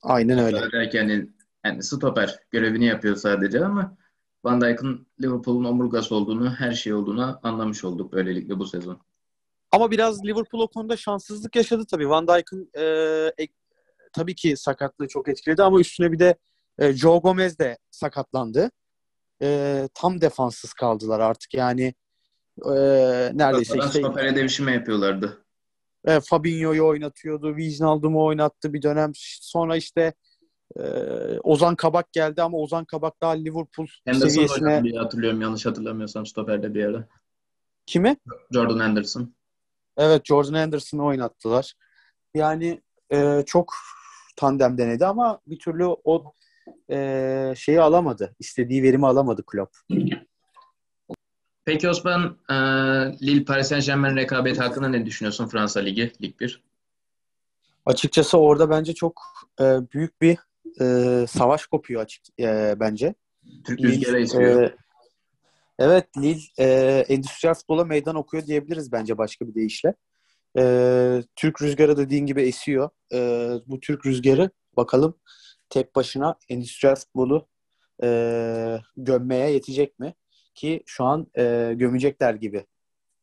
Aynen 0.02 0.40
öyle. 0.40 0.72
Derken 0.72 1.08
yani, 1.08 1.30
yani 1.66 1.84
stoper 1.84 2.40
görevini 2.52 2.86
yapıyor 2.86 3.16
sadece 3.16 3.66
ama 3.66 3.98
Van 4.44 4.62
Dijk'ın 4.62 5.08
Liverpool'un 5.22 5.64
omurgası 5.64 6.16
olduğunu, 6.16 6.56
her 6.56 6.72
şey 6.72 6.94
olduğunu 6.94 7.40
anlamış 7.44 7.84
olduk 7.84 8.14
böylelikle 8.14 8.60
bu 8.60 8.66
sezon. 8.66 9.02
Ama 9.72 9.92
biraz 9.92 10.26
Liverpool 10.26 10.62
o 10.62 10.68
konuda 10.68 10.98
şanssızlık 10.98 11.56
yaşadı 11.56 11.86
tabii. 11.92 12.10
Van 12.10 12.28
Dijk'ın 12.28 12.70
e, 12.74 12.84
e, 12.84 13.48
tabii 14.14 14.36
ki 14.36 14.58
sakatlığı 14.58 15.08
çok 15.08 15.28
etkiledi 15.28 15.64
ama 15.64 15.80
üstüne 15.80 16.12
bir 16.12 16.20
de 16.20 16.38
e, 16.80 16.94
Joe 16.94 17.20
Gomez 17.20 17.60
de 17.60 17.78
sakatlandı. 17.92 18.72
E, 19.42 19.90
tam 19.94 20.22
defanssız 20.22 20.74
kaldılar 20.74 21.20
artık. 21.20 21.54
Yani 21.54 21.94
e, 22.66 22.72
neredeyse 23.34 23.78
işte... 23.78 24.00
Stopere 24.00 24.36
devşirme 24.36 24.74
yapıyorlardı. 24.74 25.46
E, 26.06 26.20
Fabinho'yu 26.20 26.88
oynatıyordu. 26.88 27.58
Wijnaldum'u 27.58 28.26
oynattı 28.26 28.74
bir 28.74 28.82
dönem. 28.82 29.12
Sonra 29.42 29.76
işte 29.76 30.14
e, 30.80 30.84
Ozan 31.44 31.76
Kabak 31.76 32.14
geldi 32.14 32.42
ama 32.42 32.58
Ozan 32.58 32.86
Kabak 32.86 33.22
daha 33.22 33.32
Liverpool 33.32 33.88
Henderson 34.06 34.28
seviyesine... 34.28 34.84
diye 34.84 35.00
hatırlıyorum. 35.00 35.42
Yanlış 35.42 35.66
hatırlamıyorsam 35.66 36.26
stoperde 36.26 36.74
bir 36.74 36.86
ara. 36.86 37.08
Kimi? 37.86 38.18
Jordan 38.52 38.80
Henderson. 38.80 39.36
Evet 39.98 40.26
Jordan 40.26 40.54
Henderson'ı 40.54 41.06
oynattılar. 41.06 41.74
Yani 42.36 42.82
e, 43.14 43.44
çok 43.46 43.74
tandem 44.36 44.78
denedi 44.78 45.06
ama 45.06 45.40
bir 45.48 45.60
türlü 45.60 45.86
o 45.86 46.34
e, 46.92 47.54
şeyi 47.58 47.82
alamadı. 47.82 48.36
İstediği 48.40 48.84
verimi 48.84 49.08
alamadı 49.08 49.44
Klopp. 49.46 49.76
Peki 51.66 51.90
Osman, 51.90 52.38
e, 52.50 52.54
Lille 53.26 53.46
Paris 53.46 53.68
Saint 53.68 53.86
Germain 53.86 54.16
rekabeti 54.16 54.62
hakkında 54.62 54.88
ne 54.88 55.06
düşünüyorsun 55.06 55.48
Fransa 55.48 55.80
Ligi, 55.80 56.12
Lig 56.22 56.40
1? 56.40 56.64
Açıkçası 57.86 58.38
orada 58.38 58.70
bence 58.70 58.94
çok 58.94 59.22
e, 59.62 59.64
büyük 59.94 60.22
bir 60.22 60.38
e, 60.82 61.28
savaş 61.28 61.66
kopuyor 61.66 62.02
açık 62.02 62.40
e, 62.40 62.76
bence. 62.80 63.16
Türk 63.66 63.82
rüzgarı 63.82 64.22
esiyor. 64.22 64.64
E, 64.64 64.76
evet 65.80 66.08
Lille 66.18 66.40
e, 66.60 66.66
endüstriyel 67.08 67.56
futbola 67.56 67.86
meydan 67.86 68.16
okuyor 68.16 68.46
diyebiliriz 68.46 68.92
bence 68.92 69.18
başka 69.18 69.48
bir 69.48 69.56
deyişle. 69.56 69.94
E, 70.58 70.64
Türk 71.36 71.62
rüzgarı 71.62 71.98
dediğin 71.98 72.26
gibi 72.26 72.42
esiyor. 72.42 72.90
E, 73.14 73.50
bu 73.68 73.80
Türk 73.80 74.06
rüzgarı 74.06 74.50
bakalım 74.78 75.18
tek 75.70 75.96
başına 75.96 76.36
endüstriyel 76.50 76.96
futbolu 76.96 77.48
e, 78.04 78.80
gömmeye 78.98 79.52
yetecek 79.52 80.00
mi? 80.00 80.14
Ki 80.56 80.84
şu 80.86 81.04
an 81.04 81.28
e, 81.38 81.74
gömecekler 81.76 82.34
gibi 82.34 82.66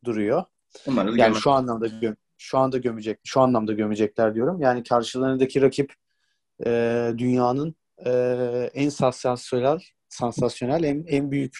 duruyor. 0.05 0.45
Umarız 0.87 1.17
yani 1.19 1.35
şu 1.35 1.51
anlamda 1.51 1.87
göm 1.87 2.17
şu 2.39 2.59
anda 2.59 2.79
gömecek 2.79 3.19
şu 3.25 3.41
anlamda 3.41 3.73
gömecekler 3.73 4.35
diyorum. 4.35 4.61
Yani 4.61 4.83
karşılarındaki 4.83 5.63
rakip 5.63 5.93
e, 6.67 7.11
dünyanın 7.19 7.75
e, 8.07 8.11
en 8.75 8.89
sansasyonel 8.89 9.79
sansasyonel 10.09 10.85
en, 10.85 11.05
en 11.07 11.31
büyük 11.31 11.59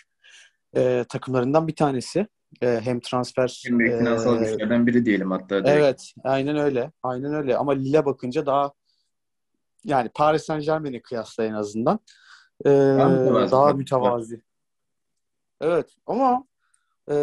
e, 0.77 1.05
takımlarından 1.09 1.69
bir 1.69 1.77
tanesi. 1.77 2.27
E, 2.63 2.81
hem 2.81 3.01
transfer 3.01 3.63
En 3.71 3.79
büyük 3.79 3.99
finansal 3.99 4.43
e, 4.43 4.51
güçlerden 4.51 4.87
biri 4.87 5.07
diyelim 5.07 5.31
hatta. 5.31 5.65
direkt. 5.65 5.69
Evet, 5.69 6.13
aynen 6.25 6.57
öyle. 6.57 6.93
Aynen 7.03 7.35
öyle. 7.35 7.57
Ama 7.57 7.73
Lille 7.73 8.05
bakınca 8.05 8.47
daha 8.47 8.73
yani 9.85 10.11
Paris 10.15 10.43
Saint 10.45 10.65
Germain'i 10.65 11.03
kıyasla 11.03 11.45
en 11.45 11.53
azından 11.53 12.01
e, 12.65 12.71
Daha 12.71 13.09
mütevazi. 13.09 13.53
daha 13.53 13.73
mütevazi. 13.73 14.43
Evet 15.61 15.97
ama 16.07 16.45
e, 17.11 17.17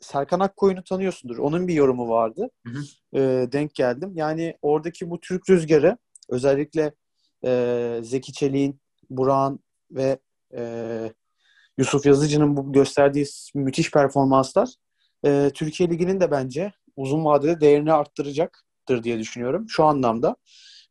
Serkan 0.00 0.40
Akkoyun'u 0.40 0.84
tanıyorsundur. 0.84 1.38
Onun 1.38 1.68
bir 1.68 1.74
yorumu 1.74 2.08
vardı. 2.08 2.50
Hı 2.66 2.72
hı. 2.72 2.82
E, 3.18 3.52
denk 3.52 3.74
geldim. 3.74 4.12
Yani 4.14 4.58
oradaki 4.62 5.10
bu 5.10 5.20
Türk 5.20 5.50
rüzgarı 5.50 5.98
özellikle 6.28 6.94
e, 7.44 8.00
Zeki 8.02 8.32
Çelik'in, 8.32 8.80
Burak'ın 9.10 9.60
ve 9.90 10.18
e, 10.54 11.12
Yusuf 11.78 12.06
Yazıcı'nın 12.06 12.56
bu 12.56 12.72
gösterdiği 12.72 13.26
müthiş 13.54 13.90
performanslar 13.90 14.68
e, 15.24 15.50
Türkiye 15.54 15.90
Ligi'nin 15.90 16.20
de 16.20 16.30
bence 16.30 16.72
uzun 16.96 17.24
vadede 17.24 17.60
değerini 17.60 17.92
arttıracaktır 17.92 19.02
diye 19.02 19.18
düşünüyorum. 19.18 19.66
Şu 19.68 19.84
anlamda 19.84 20.36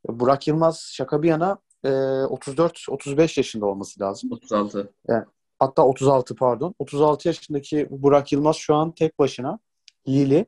Burak 0.08 0.48
Yılmaz 0.48 0.92
şaka 0.94 1.24
bir 1.24 1.28
yana 1.30 1.58
e, 1.84 1.88
34-35 1.90 3.40
yaşında 3.40 3.66
olması 3.66 4.02
lazım. 4.02 4.32
36. 4.32 4.94
Hatta 5.60 5.86
36 5.86 6.36
pardon. 6.36 6.76
36 6.80 7.28
yaşındaki 7.28 7.88
Burak 7.90 8.32
Yılmaz 8.32 8.56
şu 8.56 8.76
an 8.76 8.92
tek 8.92 9.20
başına 9.20 9.60
Lili 10.08 10.46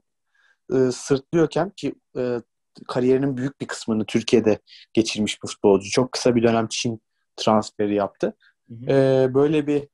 e, 0.73 0.91
sırtlıyorken 0.91 1.69
ki 1.69 1.95
e, 2.17 2.41
kariyerinin 2.87 3.37
büyük 3.37 3.61
bir 3.61 3.67
kısmını 3.67 4.05
Türkiye'de 4.05 4.59
geçirmiş 4.93 5.43
bir 5.43 5.47
futbolcu. 5.47 5.89
Çok 5.89 6.11
kısa 6.11 6.35
bir 6.35 6.43
dönem 6.43 6.67
Çin 6.67 7.01
transferi 7.35 7.95
yaptı. 7.95 8.33
Hı 8.69 8.75
hı. 8.75 8.91
E, 8.91 9.33
böyle 9.33 9.67
bir 9.67 9.87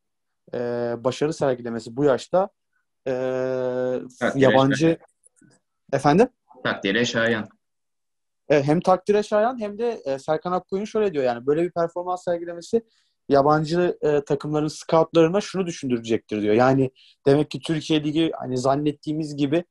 e, 0.54 0.60
başarı 1.04 1.34
sergilemesi 1.34 1.98
bu 1.98 2.04
yaşta 2.04 2.50
e, 3.08 3.12
Takdire 4.20 4.44
yabancı 4.44 4.78
şayan. 4.78 4.98
efendim 5.94 6.28
Takdire 6.64 7.06
şayan. 7.06 7.50
E, 8.50 8.64
hem 8.64 8.80
takdire 8.82 9.24
şayan 9.24 9.60
hem 9.60 9.78
de 9.78 10.02
e, 10.06 10.20
Serkan 10.20 10.52
Akkoyun 10.52 10.86
şöyle 10.86 11.14
diyor 11.14 11.24
yani 11.24 11.46
böyle 11.46 11.64
bir 11.64 11.72
performans 11.72 12.24
sergilemesi 12.24 12.82
yabancı 13.30 13.98
e, 14.02 14.22
takımların 14.22 14.68
scoutlarına 14.68 15.42
şunu 15.42 15.66
düşündürecektir 15.66 16.42
diyor. 16.42 16.54
Yani 16.54 16.92
demek 17.28 17.52
ki 17.52 17.60
Türkiye 17.60 18.04
Ligi 18.04 18.32
hani 18.40 18.58
zannettiğimiz 18.58 19.36
gibi 19.36 19.64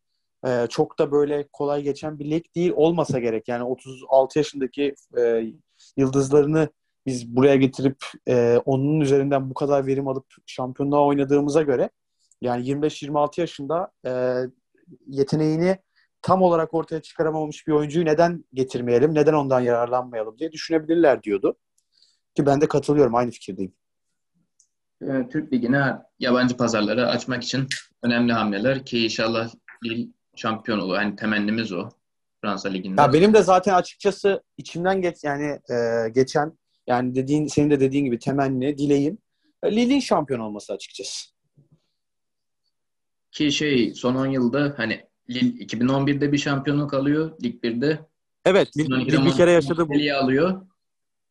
e, 0.47 0.67
çok 0.71 0.99
da 0.99 1.13
böyle 1.13 1.49
kolay 1.53 1.83
geçen 1.83 2.19
bir 2.19 2.31
lig 2.31 2.45
değil 2.55 2.73
olmasa 2.77 3.19
gerek. 3.19 3.49
Yani 3.49 3.65
36 3.65 4.39
yaşındaki 4.39 4.95
e, 5.19 5.43
yıldızlarını 5.97 6.69
biz 7.07 7.37
buraya 7.37 7.57
getirip 7.57 7.97
e, 8.29 8.57
onun 8.65 9.01
üzerinden 9.01 9.51
bu 9.51 9.55
kadar 9.55 9.87
verim 9.87 10.09
alıp 10.09 10.27
şampiyonluğa 10.47 11.07
oynadığımıza 11.07 11.63
göre 11.63 11.91
yani 12.41 12.69
25-26 12.69 13.41
yaşında 13.41 13.91
e, 14.07 14.37
yeteneğini 15.07 15.79
tam 16.25 16.43
olarak 16.43 16.75
ortaya 16.75 17.03
çıkaramamış 17.03 17.67
bir 17.67 17.73
oyuncuyu 17.73 18.05
neden 18.05 18.45
getirmeyelim, 18.55 19.15
neden 19.15 19.33
ondan 19.33 19.61
yararlanmayalım 19.61 20.39
diye 20.39 20.53
düşünebilirler 20.53 21.23
diyordu. 21.23 21.57
Ki 22.35 22.47
ben 22.47 22.61
de 22.61 22.69
katılıyorum, 22.69 23.15
aynı 23.15 23.31
fikirdeyim. 23.31 23.73
Ee, 25.03 25.29
Türk 25.33 25.53
Ligi'ne 25.53 25.97
yabancı 26.19 26.57
pazarları 26.57 27.09
açmak 27.09 27.43
için 27.43 27.67
önemli 28.03 28.33
hamleler 28.33 28.85
ki 28.85 29.05
inşallah 29.05 29.51
Lille 29.85 30.09
şampiyon 30.37 30.79
olur. 30.79 30.97
Hani 30.97 31.17
temennimiz 31.17 31.73
o. 31.73 31.89
Fransa 32.41 32.69
Ligi'nde. 32.69 33.01
Ya 33.01 33.13
benim 33.13 33.35
de 33.35 33.43
zaten 33.43 33.75
açıkçası 33.75 34.43
içimden 34.57 35.03
geç 35.03 35.25
yani 35.25 35.61
e, 35.71 36.09
geçen 36.15 36.59
yani 36.87 37.15
dediğin 37.15 37.47
senin 37.47 37.71
de 37.71 37.81
dediğin 37.81 38.05
gibi 38.05 38.19
temenni, 38.19 38.79
dileğim 38.79 39.19
e, 39.63 39.77
Lille'in 39.77 40.01
şampiyon 40.01 40.41
olması 40.41 40.73
açıkçası. 40.73 41.31
Ki 43.33 43.53
şey 43.53 43.95
son 43.95 44.15
10 44.15 44.27
yılda 44.27 44.75
hani 44.77 45.07
Lille 45.31 45.65
2011'de 45.65 46.33
bir 46.33 46.39
şampiyonluk 46.39 46.95
alıyor. 46.95 47.43
Lig 47.43 47.65
1'de. 47.65 48.07
Evet, 48.45 48.77
Lille, 48.77 48.95
2012'de 48.95 49.13
Lille 49.13 49.25
bir 49.25 49.33
kere 49.33 49.51
yaşadı 49.51 49.89
bu. 49.89 49.95
Alıyor. 50.23 50.67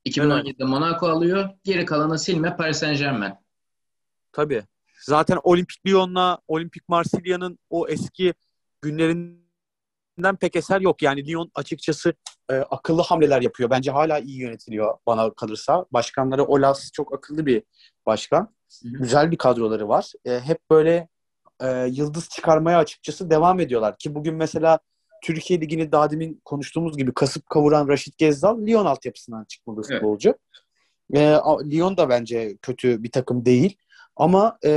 2017'de 0.06 0.64
Monaco 0.64 1.08
alıyor. 1.08 1.50
Geri 1.64 1.86
kalanı 1.86 2.20
silme 2.20 2.58
Paris 2.58 2.78
Saint 2.78 3.00
Germain. 3.00 3.34
Tabii. 4.32 4.64
Zaten 5.02 5.40
Olimpik 5.44 5.88
Lyon'la 5.88 6.40
Olimpik 6.48 6.90
Marsilya'nın 6.90 7.60
o 7.70 7.88
eski 7.88 8.34
günlerinden 8.82 10.36
pek 10.42 10.56
eser 10.56 10.82
yok. 10.82 11.02
Yani 11.02 11.28
Lyon 11.28 11.52
açıkçası 11.56 12.14
e, 12.50 12.54
akıllı 12.54 13.02
hamleler 13.02 13.42
yapıyor. 13.42 13.70
Bence 13.70 13.92
hala 13.92 14.20
iyi 14.20 14.40
yönetiliyor 14.40 14.98
bana 15.08 15.34
kalırsa. 15.34 15.86
Başkanları 15.92 16.44
Olas 16.46 16.92
çok 16.92 17.14
akıllı 17.14 17.46
bir 17.46 17.64
başkan. 18.06 18.54
Hı 18.84 18.90
hı. 18.90 18.94
Güzel 18.94 19.32
bir 19.32 19.38
kadroları 19.38 19.88
var. 19.88 20.12
E, 20.26 20.40
hep 20.40 20.60
böyle 20.72 21.08
e, 21.64 21.88
yıldız 21.92 22.30
çıkarmaya 22.30 22.78
açıkçası 22.78 23.30
devam 23.30 23.60
ediyorlar. 23.60 23.98
Ki 23.98 24.16
bugün 24.16 24.36
mesela 24.36 24.80
Türkiye 25.24 25.62
Ligi'ni 25.62 25.92
daha 25.92 26.12
demin 26.12 26.42
konuştuğumuz 26.46 26.98
gibi 26.98 27.14
kasıp 27.14 27.50
kavuran 27.50 27.88
Raşit 27.88 28.18
Gezdal 28.18 28.66
Lyon 28.66 28.86
altyapısından 28.86 29.44
çıkmalı 29.44 29.82
Evet. 29.90 30.02
futbolcu. 30.02 30.36
E, 31.14 31.20
Lyon 31.72 31.98
da 31.98 32.10
bence 32.10 32.58
kötü 32.62 33.04
bir 33.04 33.12
takım 33.12 33.46
değil. 33.46 33.78
Ama 34.16 34.58
e, 34.66 34.72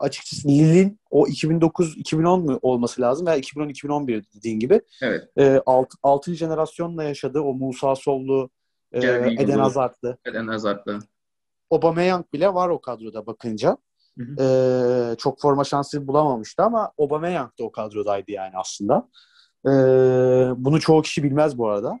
açıkçası 0.00 0.48
Lille'in 0.48 1.00
o 1.10 1.26
2009-2010 1.26 2.40
mu 2.40 2.58
olması 2.62 3.02
lazım 3.02 3.26
veya 3.26 3.38
2010-2011 3.38 4.24
dediğin 4.36 4.58
gibi 4.58 4.80
Evet. 5.02 5.28
e, 5.38 5.62
alt, 5.66 5.88
6. 6.02 6.34
jenerasyonla 6.34 7.04
yaşadığı 7.04 7.40
o 7.40 7.54
Musa 7.54 7.96
Sollu, 7.96 8.50
e, 8.92 8.98
Eden. 8.98 9.58
Hazard'lı, 9.58 10.18
Eden 10.24 10.46
Hazard'la. 10.46 10.98
Aubameyang 11.70 12.24
bile 12.32 12.54
var 12.54 12.68
o 12.68 12.80
kadroda 12.80 13.26
bakınca. 13.26 13.76
Hı 14.18 14.22
hı. 14.22 15.12
E, 15.12 15.16
çok 15.16 15.40
forma 15.40 15.64
şansı 15.64 16.06
bulamamıştı 16.06 16.62
ama 16.62 16.92
Aubameyang 16.98 17.50
da 17.58 17.64
o 17.64 17.72
kadrodaydı 17.72 18.30
yani 18.30 18.52
aslında. 18.54 19.08
E, 19.66 19.70
bunu 20.56 20.80
çoğu 20.80 21.02
kişi 21.02 21.22
bilmez 21.22 21.58
bu 21.58 21.68
arada. 21.68 22.00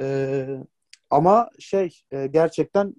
E, 0.00 0.46
ama 1.10 1.50
şey 1.58 1.98
e, 2.10 2.26
gerçekten 2.26 2.94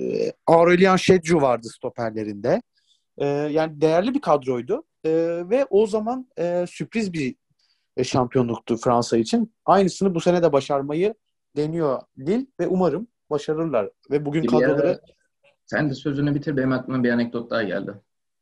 e, 0.00 0.32
Aurelien 0.46 0.96
Şedju 0.96 1.40
vardı 1.40 1.68
stoperlerinde. 1.68 2.62
E, 3.18 3.26
yani 3.26 3.80
değerli 3.80 4.14
bir 4.14 4.20
kadroydu. 4.20 4.84
E, 5.04 5.10
ve 5.50 5.66
o 5.70 5.86
zaman 5.86 6.28
e, 6.38 6.64
sürpriz 6.68 7.12
bir 7.12 7.34
şampiyonluktu 8.02 8.76
Fransa 8.76 9.16
için. 9.16 9.54
Aynısını 9.64 10.14
bu 10.14 10.20
sene 10.20 10.42
de 10.42 10.52
başarmayı 10.52 11.14
deniyor 11.56 12.02
Lille 12.18 12.46
ve 12.60 12.66
umarım 12.66 13.08
başarırlar. 13.30 13.90
Ve 14.10 14.26
bugün 14.26 14.42
Bir 14.42 14.48
kadroları... 14.48 15.00
Sen 15.66 15.90
de 15.90 15.94
sözünü 15.94 16.34
bitir. 16.34 16.56
Benim 16.56 16.72
aklıma 16.72 17.04
bir 17.04 17.10
anekdot 17.10 17.50
daha 17.50 17.62
geldi. 17.62 17.94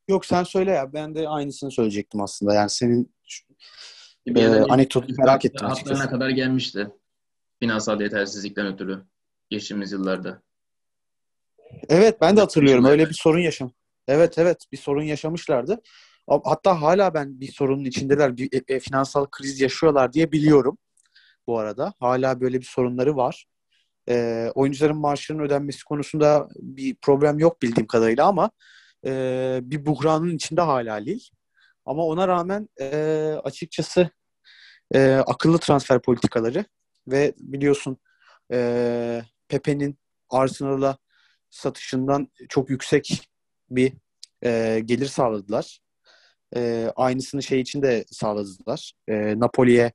Yok 0.09 0.27
sen 0.27 0.43
söyle 0.45 0.71
ya. 0.71 0.93
Ben 0.93 1.15
de 1.15 1.29
aynısını 1.29 1.71
söyleyecektim 1.71 2.21
aslında. 2.21 2.55
Yani 2.55 2.71
senin 2.71 3.15
Bir 4.27 4.43
e, 4.43 4.65
anekdotunu 4.65 5.17
merak 5.19 5.45
ettim 5.45 5.67
Hatlarına 5.67 5.73
açıkçası. 5.73 6.11
kadar 6.11 6.31
gelmişti. 6.31 6.89
Finansal 7.61 8.01
yetersizlikten 8.01 8.67
ötürü. 8.67 9.05
Geçtiğimiz 9.51 9.93
yıllarda. 9.93 10.43
Evet 11.89 12.21
ben 12.21 12.37
de 12.37 12.41
hatırlıyorum. 12.41 12.85
Öyle 12.85 13.09
bir 13.09 13.15
sorun 13.15 13.41
yaşam. 13.41 13.73
Evet 14.09 14.39
evet 14.39 14.65
bir 14.73 14.77
sorun 14.77 15.03
yaşamışlardı. 15.03 15.81
Hatta 16.29 16.83
hala 16.83 17.15
ben 17.15 17.41
bir 17.41 17.53
sorunun 17.53 17.85
içindeler. 17.85 18.37
Bir 18.37 18.49
e, 18.53 18.75
e, 18.75 18.81
finansal 18.81 19.27
kriz 19.27 19.61
yaşıyorlar 19.61 20.13
diye 20.13 20.33
biliyorum 20.33 20.79
bu 21.47 21.59
arada. 21.59 21.95
Hala 22.01 22.41
böyle 22.41 22.59
bir 22.61 22.65
sorunları 22.65 23.17
var. 23.17 23.47
E, 24.09 24.49
oyuncuların 24.55 24.97
maaşlarının 24.97 25.43
ödenmesi 25.43 25.85
konusunda 25.85 26.49
bir 26.57 26.95
problem 26.95 27.39
yok 27.39 27.63
bildiğim 27.63 27.87
kadarıyla 27.87 28.27
ama 28.27 28.51
e, 29.07 29.61
bir 29.63 29.87
buhranın 29.87 30.37
içinde 30.37 30.61
hala 30.61 30.95
Lille. 30.95 31.21
Ama 31.85 32.05
ona 32.05 32.29
rağmen 32.29 32.69
e, 32.81 32.87
açıkçası 33.45 34.11
e, 34.95 35.13
akıllı 35.15 35.59
transfer 35.59 36.03
politikaları 36.03 36.65
ve 37.09 37.35
biliyorsun 37.39 37.97
e, 38.53 39.23
Pepe'nin 39.49 39.99
Arsenal'a 40.31 40.99
satışından 41.51 42.29
çok 42.49 42.71
yüksek 42.71 43.29
bir 43.71 43.93
e, 44.45 44.81
gelir 44.85 45.07
sağladılar. 45.07 45.81
E, 46.57 46.91
aynısını 46.97 47.43
şey 47.43 47.61
için 47.61 47.83
de 47.83 48.05
sağladılar. 48.11 48.93
E, 49.09 49.41
Napoli'ye 49.41 49.93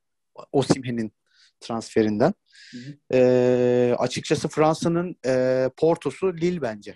Osimhen'in 0.52 1.12
transferinden. 1.60 2.34
Hı 2.70 2.76
hı. 2.78 3.16
E, 3.16 3.94
açıkçası 3.98 4.48
Fransa'nın 4.48 5.16
e, 5.26 5.70
Porto'su 5.76 6.36
Lille 6.36 6.62
bence. 6.62 6.94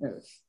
Evet. 0.00 0.40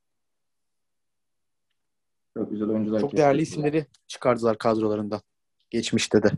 Çok 2.34 2.50
güzel 2.50 2.68
oyuncular. 2.68 3.00
Çok 3.00 3.16
değerli 3.16 3.42
isimleri 3.42 3.86
çıkardılar 4.06 4.58
kadrolarından. 4.58 5.20
Geçmişte 5.70 6.22
de. 6.22 6.30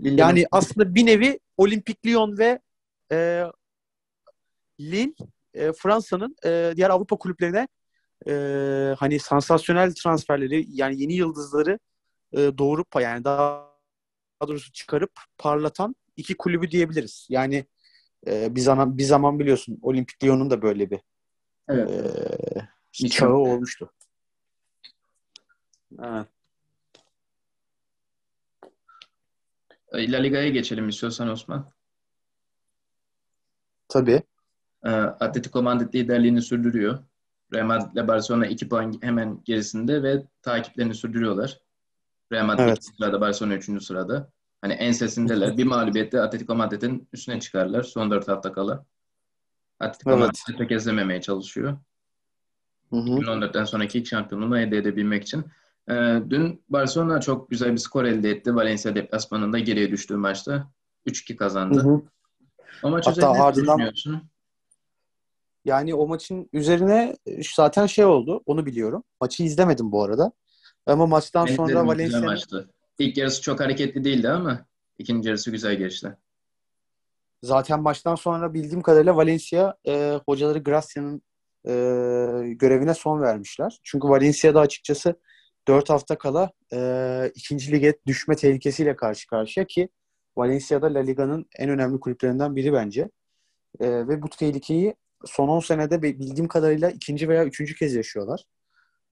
Lille'nin- 0.00 0.18
Yani 0.18 0.46
aslında 0.50 0.94
bir 0.94 1.06
nevi 1.06 1.40
Olimpik 1.56 2.06
Lyon 2.06 2.38
ve 2.38 2.60
e, 3.12 3.44
Lille 4.80 5.14
e, 5.54 5.72
Fransa'nın 5.72 6.36
e, 6.44 6.72
diğer 6.76 6.90
Avrupa 6.90 7.16
kulüplerine 7.16 7.68
e, 8.28 8.32
hani 8.98 9.18
sansasyonel 9.18 9.94
transferleri 9.94 10.66
yani 10.68 11.02
yeni 11.02 11.14
yıldızları 11.14 11.78
e, 12.32 12.58
doğurup 12.58 12.88
yani 13.00 13.24
daha 13.24 13.72
doğrusu 14.48 14.72
çıkarıp 14.72 15.12
parlatan 15.38 15.96
iki 16.16 16.36
kulübü 16.36 16.70
diyebiliriz. 16.70 17.26
Yani 17.30 17.66
e, 18.26 18.54
bir 18.54 18.60
zaman 18.60 18.98
bir 18.98 19.02
zaman 19.02 19.38
biliyorsun 19.38 19.78
Olimpik 19.82 20.24
Lyon'un 20.24 20.50
da 20.50 20.62
böyle 20.62 20.90
bir 20.90 21.00
Evet. 21.68 21.90
e, 22.92 23.08
çağı 23.08 23.34
olmuştu. 23.34 23.92
Evet. 25.98 26.26
La 29.94 30.18
Liga'ya 30.18 30.48
geçelim 30.48 30.88
istiyorsan 30.88 31.28
Osman. 31.28 31.72
Tabii. 33.88 34.22
Atletico 34.82 35.62
Madrid 35.62 35.94
liderliğini 35.94 36.42
sürdürüyor. 36.42 36.98
Real 37.52 37.66
Madrid 37.66 37.92
ile 37.92 38.08
Barcelona 38.08 38.46
2 38.46 38.68
puan 38.68 38.98
hemen 39.00 39.42
gerisinde 39.44 40.02
ve 40.02 40.26
takiplerini 40.42 40.94
sürdürüyorlar. 40.94 41.60
Real 42.32 42.46
Madrid 42.46 42.62
Evet. 42.64 42.78
2 42.78 42.86
sırada, 42.96 43.20
Barcelona 43.20 43.54
3. 43.54 43.80
sırada. 43.84 44.30
Hani 44.60 44.72
ensesindeler. 44.72 45.56
Bir 45.56 45.64
mağlubiyette 45.64 46.20
Atletico 46.20 46.54
Madrid'in 46.54 47.08
üstüne 47.12 47.40
çıkarlar 47.40 47.82
son 47.82 48.10
4 48.10 48.28
hafta 48.28 48.52
kala. 48.52 48.84
Atletico 49.80 50.10
Evet. 50.10 50.20
Madrid 50.20 50.58
tökezlememeye 50.58 51.20
çalışıyor. 51.20 51.78
Hı 52.90 52.96
hı. 52.96 53.00
2014'ten 53.00 53.64
sonraki 53.64 53.98
ilk 53.98 54.06
şampiyonluğunu 54.06 54.58
elde 54.58 54.76
edebilmek 54.76 55.22
için. 55.22 55.44
Ee, 55.90 56.22
dün 56.30 56.62
Barcelona 56.68 57.20
çok 57.20 57.50
güzel 57.50 57.72
bir 57.72 57.76
skor 57.78 58.04
elde 58.04 58.30
etti. 58.30 58.54
Valencia 58.54 58.94
deplasmanında 58.94 59.58
geriye 59.58 59.90
düştüğü 59.90 60.16
maçta. 60.16 60.70
3-2 61.06 61.36
kazandı. 61.36 61.78
Hı 61.84 61.88
hı. 61.88 62.02
O 62.82 62.90
maç 62.90 63.06
Hatta 63.06 63.30
ardından- 63.30 63.78
düşünüyorsun? 63.78 64.22
Yani 65.64 65.94
o 65.94 66.06
maçın 66.06 66.48
üzerine 66.52 67.16
e, 67.26 67.40
zaten 67.54 67.86
şey 67.86 68.04
oldu. 68.04 68.42
Onu 68.46 68.66
biliyorum. 68.66 69.04
Maçı 69.20 69.42
izlemedim 69.42 69.92
bu 69.92 70.04
arada. 70.04 70.32
Ama 70.86 71.06
maçtan 71.06 71.46
Ben 71.46 71.54
sonra 71.56 71.86
Valencia'nın 71.86 72.26
maçtı. 72.26 72.70
İlk 72.98 73.16
yarısı 73.16 73.42
çok 73.42 73.60
hareketli 73.60 74.04
değildi 74.04 74.28
ama 74.28 74.66
ikinci 74.98 75.28
yarısı 75.28 75.50
güzel 75.50 75.74
geçti. 75.76 76.16
zaten 77.42 77.82
maçtan 77.82 78.14
sonra 78.14 78.54
bildiğim 78.54 78.82
kadarıyla 78.82 79.16
Valencia 79.16 79.74
e, 79.88 80.20
hocaları 80.26 80.58
Gracia'nın 80.58 81.22
e, 81.66 81.72
görevine 82.54 82.94
son 82.94 83.20
vermişler. 83.22 83.80
Çünkü 83.82 84.08
Valencia'da 84.08 84.60
açıkçası 84.60 85.20
4 85.68 85.90
hafta 85.90 86.18
kala 86.18 86.50
e, 86.72 87.30
ikinci 87.34 87.72
lige 87.72 87.98
düşme 88.06 88.36
tehlikesiyle 88.36 88.96
karşı 88.96 89.26
karşıya 89.26 89.66
ki 89.66 89.88
Valencia'da 90.36 90.94
La 90.94 90.98
Liga'nın 90.98 91.46
en 91.58 91.70
önemli 91.70 92.00
kulüplerinden 92.00 92.56
biri 92.56 92.72
bence. 92.72 93.10
E, 93.80 94.08
ve 94.08 94.22
bu 94.22 94.28
tehlikeyi 94.28 94.94
son 95.24 95.48
10 95.48 95.60
senede 95.60 96.02
bi- 96.02 96.18
bildiğim 96.18 96.48
kadarıyla 96.48 96.90
ikinci 96.90 97.28
veya 97.28 97.44
üçüncü 97.44 97.74
kez 97.74 97.94
yaşıyorlar. 97.94 98.44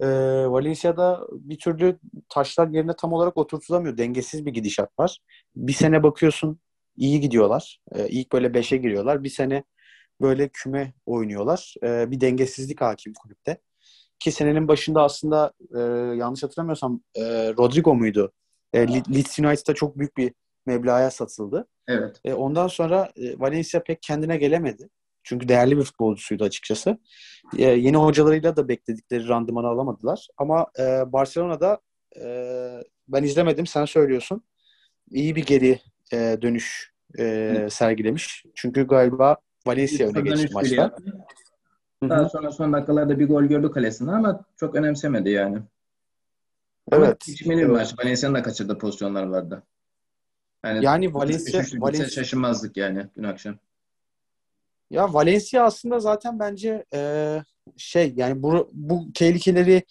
E, 0.00 0.06
Valencia'da 0.50 1.26
bir 1.32 1.58
türlü 1.58 1.98
taşlar 2.28 2.68
yerine 2.68 2.96
tam 2.96 3.12
olarak 3.12 3.36
oturtulamıyor. 3.36 3.98
Dengesiz 3.98 4.46
bir 4.46 4.50
gidişat 4.50 4.98
var. 4.98 5.18
Bir 5.56 5.72
sene 5.72 6.02
bakıyorsun 6.02 6.60
iyi 6.96 7.20
gidiyorlar. 7.20 7.80
E, 7.92 8.08
ilk 8.08 8.32
böyle 8.32 8.54
5'e 8.54 8.76
giriyorlar. 8.76 9.24
Bir 9.24 9.28
sene 9.28 9.64
böyle 10.20 10.48
küme 10.48 10.92
oynuyorlar. 11.06 11.74
E, 11.82 12.10
bir 12.10 12.20
dengesizlik 12.20 12.80
hakim 12.80 13.12
kulüpte. 13.14 13.58
Ki 14.18 14.32
senenin 14.32 14.68
başında 14.68 15.02
aslında 15.02 15.52
e, 15.74 15.80
yanlış 16.16 16.42
hatırlamıyorsam 16.42 17.00
e, 17.14 17.22
Rodrigo 17.58 17.94
muydu? 17.94 18.32
E, 18.72 18.78
Le- 18.78 19.14
Leeds 19.14 19.38
United'a 19.38 19.74
çok 19.74 19.98
büyük 19.98 20.16
bir 20.16 20.32
meblağa 20.66 21.10
satıldı. 21.10 21.66
Evet. 21.88 22.20
E, 22.24 22.34
ondan 22.34 22.68
sonra 22.68 23.12
e, 23.16 23.40
Valencia 23.40 23.82
pek 23.82 24.02
kendine 24.02 24.36
gelemedi. 24.36 24.88
Çünkü 25.30 25.48
değerli 25.48 25.78
bir 25.78 25.82
futbolcusuydu 25.82 26.44
açıkçası. 26.44 26.98
E, 27.58 27.64
yeni 27.64 27.96
hocalarıyla 27.96 28.56
da 28.56 28.68
bekledikleri 28.68 29.28
randımanı 29.28 29.66
alamadılar. 29.66 30.28
Ama 30.36 30.66
e, 30.78 31.12
Barcelona'da 31.12 31.80
e, 32.16 32.24
ben 33.08 33.22
izlemedim 33.22 33.66
sen 33.66 33.84
söylüyorsun. 33.84 34.42
İyi 35.10 35.36
bir 35.36 35.46
geri 35.46 35.78
e, 36.12 36.38
dönüş 36.42 36.92
e, 37.18 37.66
sergilemiş. 37.70 38.44
Çünkü 38.54 38.86
galiba 38.86 39.36
Valencia 39.66 40.08
öne 40.08 40.20
geçti 40.20 40.48
maçta. 40.54 40.74
yaptı. 40.74 41.04
Daha 42.02 42.28
sonra 42.28 42.52
son 42.52 42.72
dakikalarda 42.72 43.18
bir 43.18 43.28
gol 43.28 43.42
gördü 43.44 43.70
kalesinde 43.70 44.10
ama 44.10 44.44
çok 44.56 44.74
önemsemedi 44.74 45.30
yani. 45.30 45.58
Ama 46.92 47.06
Evet. 47.06 47.20
çekişmeli 47.20 47.60
bir 47.60 47.66
maç. 47.66 47.98
Valencia'nın 47.98 48.34
da 48.34 48.42
kaçırdığı 48.42 48.78
pozisyonlar 48.78 49.22
vardı. 49.22 49.62
Yani, 50.64 50.84
Yani 50.84 51.14
Valencia, 51.14 51.60
3-3'lük 51.60 51.62
bitse 51.62 51.80
Valencia 51.80 52.08
şaşırmazdık 52.08 52.76
yani 52.76 53.06
dün 53.16 53.22
akşam. 53.22 53.58
Ya 54.90 55.14
Valencia 55.14 55.64
aslında 55.64 55.98
zaten 56.00 56.38
bence 56.38 56.84
e, 56.94 57.42
şey 57.76 58.12
yani 58.16 58.42
bu, 58.42 58.70
bu 58.72 59.12
tehlikeleri 59.14 59.82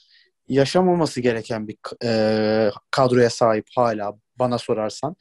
yaşamaması 0.48 1.22
gereken 1.22 1.68
bir 1.68 1.78
e, 2.04 2.72
kadroya 2.92 3.30
sahip 3.30 3.66
hala 3.76 4.18
bana 4.40 4.58
sorarsan. 4.58 5.16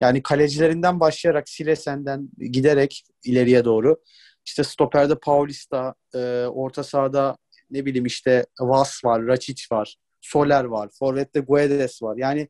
Yani 0.00 0.22
kalecilerinden 0.22 1.00
başlayarak 1.00 1.48
Silesen'den 1.48 2.28
giderek 2.38 3.04
ileriye 3.24 3.64
doğru 3.64 3.96
işte 4.44 4.64
stoperde 4.64 5.14
Paulista, 5.18 5.94
e, 6.14 6.46
orta 6.46 6.84
sahada 6.84 7.36
ne 7.70 7.86
bileyim 7.86 8.06
işte 8.06 8.46
Vas 8.60 9.04
var, 9.04 9.26
Racic 9.26 9.62
var, 9.72 9.96
Soler 10.20 10.64
var, 10.64 10.88
forvette 10.98 11.40
Guedes 11.40 12.02
var. 12.02 12.16
Yani 12.16 12.48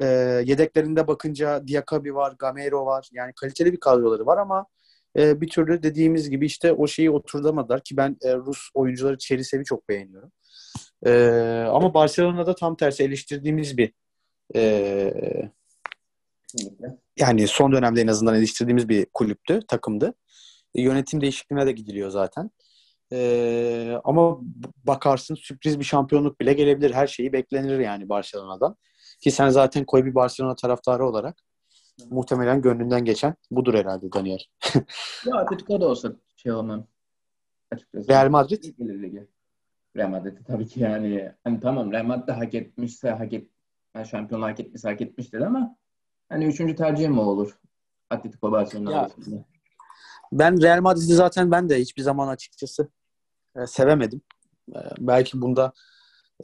e, 0.00 0.06
yedeklerinde 0.44 1.06
bakınca 1.06 1.66
Diakabi 1.66 2.14
var, 2.14 2.34
Gamero 2.38 2.86
var. 2.86 3.08
Yani 3.12 3.32
kaliteli 3.32 3.72
bir 3.72 3.80
kadroları 3.80 4.26
var 4.26 4.38
ama 4.38 4.66
e, 5.18 5.40
bir 5.40 5.48
türlü 5.48 5.82
dediğimiz 5.82 6.30
gibi 6.30 6.46
işte 6.46 6.72
o 6.72 6.86
şeyi 6.86 7.10
oturtamadılar 7.10 7.80
ki 7.84 7.96
ben 7.96 8.16
e, 8.22 8.36
Rus 8.36 8.70
oyuncuları 8.74 9.18
Çerisev'i 9.18 9.64
çok 9.64 9.88
beğeniyorum. 9.88 10.32
E, 11.06 11.12
ama 11.70 11.94
Barcelona'da 11.94 12.54
tam 12.54 12.76
tersi 12.76 13.02
eleştirdiğimiz 13.04 13.78
bir 13.78 13.92
e, 14.54 15.14
yani 17.18 17.48
son 17.48 17.72
dönemde 17.72 18.00
en 18.00 18.06
azından 18.06 18.34
eleştirdiğimiz 18.34 18.88
bir 18.88 19.06
kulüptü, 19.14 19.60
takımdı. 19.68 20.14
E, 20.74 20.82
yönetim 20.82 21.20
değişikliğine 21.20 21.66
de 21.66 21.72
gidiliyor 21.72 22.10
zaten. 22.10 22.50
E, 23.12 23.96
ama 24.04 24.38
bakarsın 24.84 25.34
sürpriz 25.34 25.78
bir 25.78 25.84
şampiyonluk 25.84 26.40
bile 26.40 26.52
gelebilir. 26.52 26.90
Her 26.94 27.06
şeyi 27.06 27.32
beklenir 27.32 27.78
yani 27.78 28.08
Barcelona'dan. 28.08 28.76
Ki 29.20 29.30
sen 29.30 29.48
zaten 29.48 29.84
koy 29.84 30.04
bir 30.04 30.14
Barcelona 30.14 30.54
taraftarı 30.54 31.06
olarak 31.06 31.42
muhtemelen 32.10 32.62
gönlünden 32.62 33.04
geçen 33.04 33.34
budur 33.50 33.74
herhalde 33.74 34.12
Daniel. 34.12 34.40
Ya 35.26 35.36
Atletico 35.36 35.80
da 35.80 35.88
olsa 35.88 36.12
şey 36.36 36.52
olmam. 36.52 36.86
Açıkçası. 37.70 38.08
Real 38.08 38.30
Madrid. 38.30 38.64
Real 39.96 40.08
Madrid'i 40.08 40.44
tabii 40.44 40.66
ki 40.66 40.80
yani. 40.80 41.32
Hani 41.44 41.60
tamam 41.60 41.92
Real 41.92 42.04
Madrid 42.04 42.28
de 42.28 42.32
hak 42.32 42.54
etmişse 42.54 43.10
hak 43.10 43.32
et 43.32 43.48
yani 43.94 44.06
şampiyonluğu 44.06 44.46
hak 44.46 44.60
etmişse 44.60 44.88
hak 44.88 45.00
etmiştir 45.00 45.40
ama 45.40 45.76
hani 46.28 46.44
üçüncü 46.44 46.76
tercihim 46.76 47.18
o 47.18 47.22
olur. 47.22 47.58
Atletico 48.10 48.52
Barcelona 48.52 49.00
arasında. 49.00 49.44
Ben 50.32 50.62
Real 50.62 50.80
Madrid'i 50.80 51.14
zaten 51.14 51.50
ben 51.50 51.68
de 51.68 51.80
hiçbir 51.80 52.02
zaman 52.02 52.28
açıkçası 52.28 52.88
e, 53.56 53.66
sevemedim. 53.66 54.20
E, 54.74 54.78
belki 54.98 55.40
bunda 55.40 55.72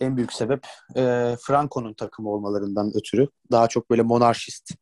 en 0.00 0.16
büyük 0.16 0.32
sebep 0.32 0.66
e, 0.96 1.34
Franco'nun 1.40 1.94
takımı 1.94 2.30
olmalarından 2.30 2.92
ötürü. 2.94 3.28
Daha 3.50 3.68
çok 3.68 3.90
böyle 3.90 4.02
monarşist 4.02 4.74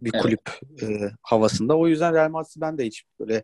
bir 0.00 0.10
Evet. 0.14 0.22
kulüp 0.22 0.50
e, 0.82 1.10
havasında. 1.22 1.76
O 1.78 1.88
yüzden 1.88 2.14
Real 2.14 2.30
Madrid'i 2.30 2.60
ben 2.60 2.78
de 2.78 2.86
hiç 2.86 3.04
böyle 3.20 3.42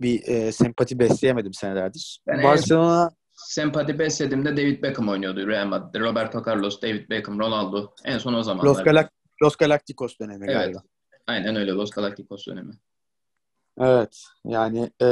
bir 0.00 0.22
e, 0.28 0.52
sempati 0.52 0.98
besleyemedim 0.98 1.52
senelerdir. 1.54 2.20
Ben 2.26 2.38
en- 2.38 2.44
Barcelona 2.44 3.10
Sempati 3.34 3.98
beslediğimde 3.98 4.56
David 4.56 4.82
Beckham 4.82 5.08
oynuyordu 5.08 5.48
Real 5.48 5.66
Madrid'de. 5.66 6.00
Roberto 6.00 6.42
Carlos, 6.46 6.82
David 6.82 7.10
Beckham, 7.10 7.38
Ronaldo. 7.38 7.94
En 8.04 8.18
son 8.18 8.34
o 8.34 8.42
zamanlar. 8.42 8.70
Los, 8.70 8.78
Galac- 8.78 9.10
Los 9.42 9.56
Galacticos 9.56 10.18
dönemi 10.20 10.44
Evet. 10.48 10.54
galiba. 10.56 10.82
Aynen 11.26 11.56
öyle 11.56 11.70
Los 11.72 11.90
Galacticos 11.90 12.46
dönemi. 12.46 12.72
Evet. 13.80 14.22
Yani 14.44 14.90
e, 15.00 15.06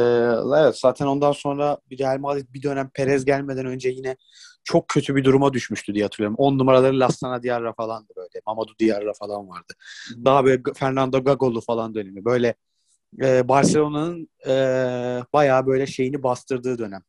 evet 0.58 0.78
zaten 0.78 1.06
ondan 1.06 1.32
sonra 1.32 1.78
bir 1.90 1.98
Real 1.98 2.18
Madrid 2.18 2.46
bir 2.54 2.62
dönem 2.62 2.90
Perez 2.94 3.24
gelmeden 3.24 3.66
önce 3.66 3.88
yine 3.88 4.16
çok 4.64 4.88
kötü 4.88 5.16
bir 5.16 5.24
duruma 5.24 5.52
düşmüştü 5.52 5.94
diye 5.94 6.04
hatırlıyorum. 6.04 6.36
10 6.38 6.58
numaraları 6.58 7.00
Lastana 7.00 7.42
Diarra 7.42 7.72
falandı 7.72 8.12
böyle. 8.16 8.40
Mamadou 8.46 8.74
Diarra 8.80 9.12
falan 9.12 9.48
vardı. 9.48 9.72
Daha 10.24 10.44
böyle 10.44 10.62
Fernando 10.74 11.24
Gagolo 11.24 11.60
falan 11.60 11.94
dönemi. 11.94 12.24
Böyle 12.24 12.54
e, 13.22 13.48
Barcelona'nın 13.48 14.28
e, 14.46 14.52
bayağı 15.32 15.66
böyle 15.66 15.86
şeyini 15.86 16.22
bastırdığı 16.22 16.78
dönem. 16.78 17.02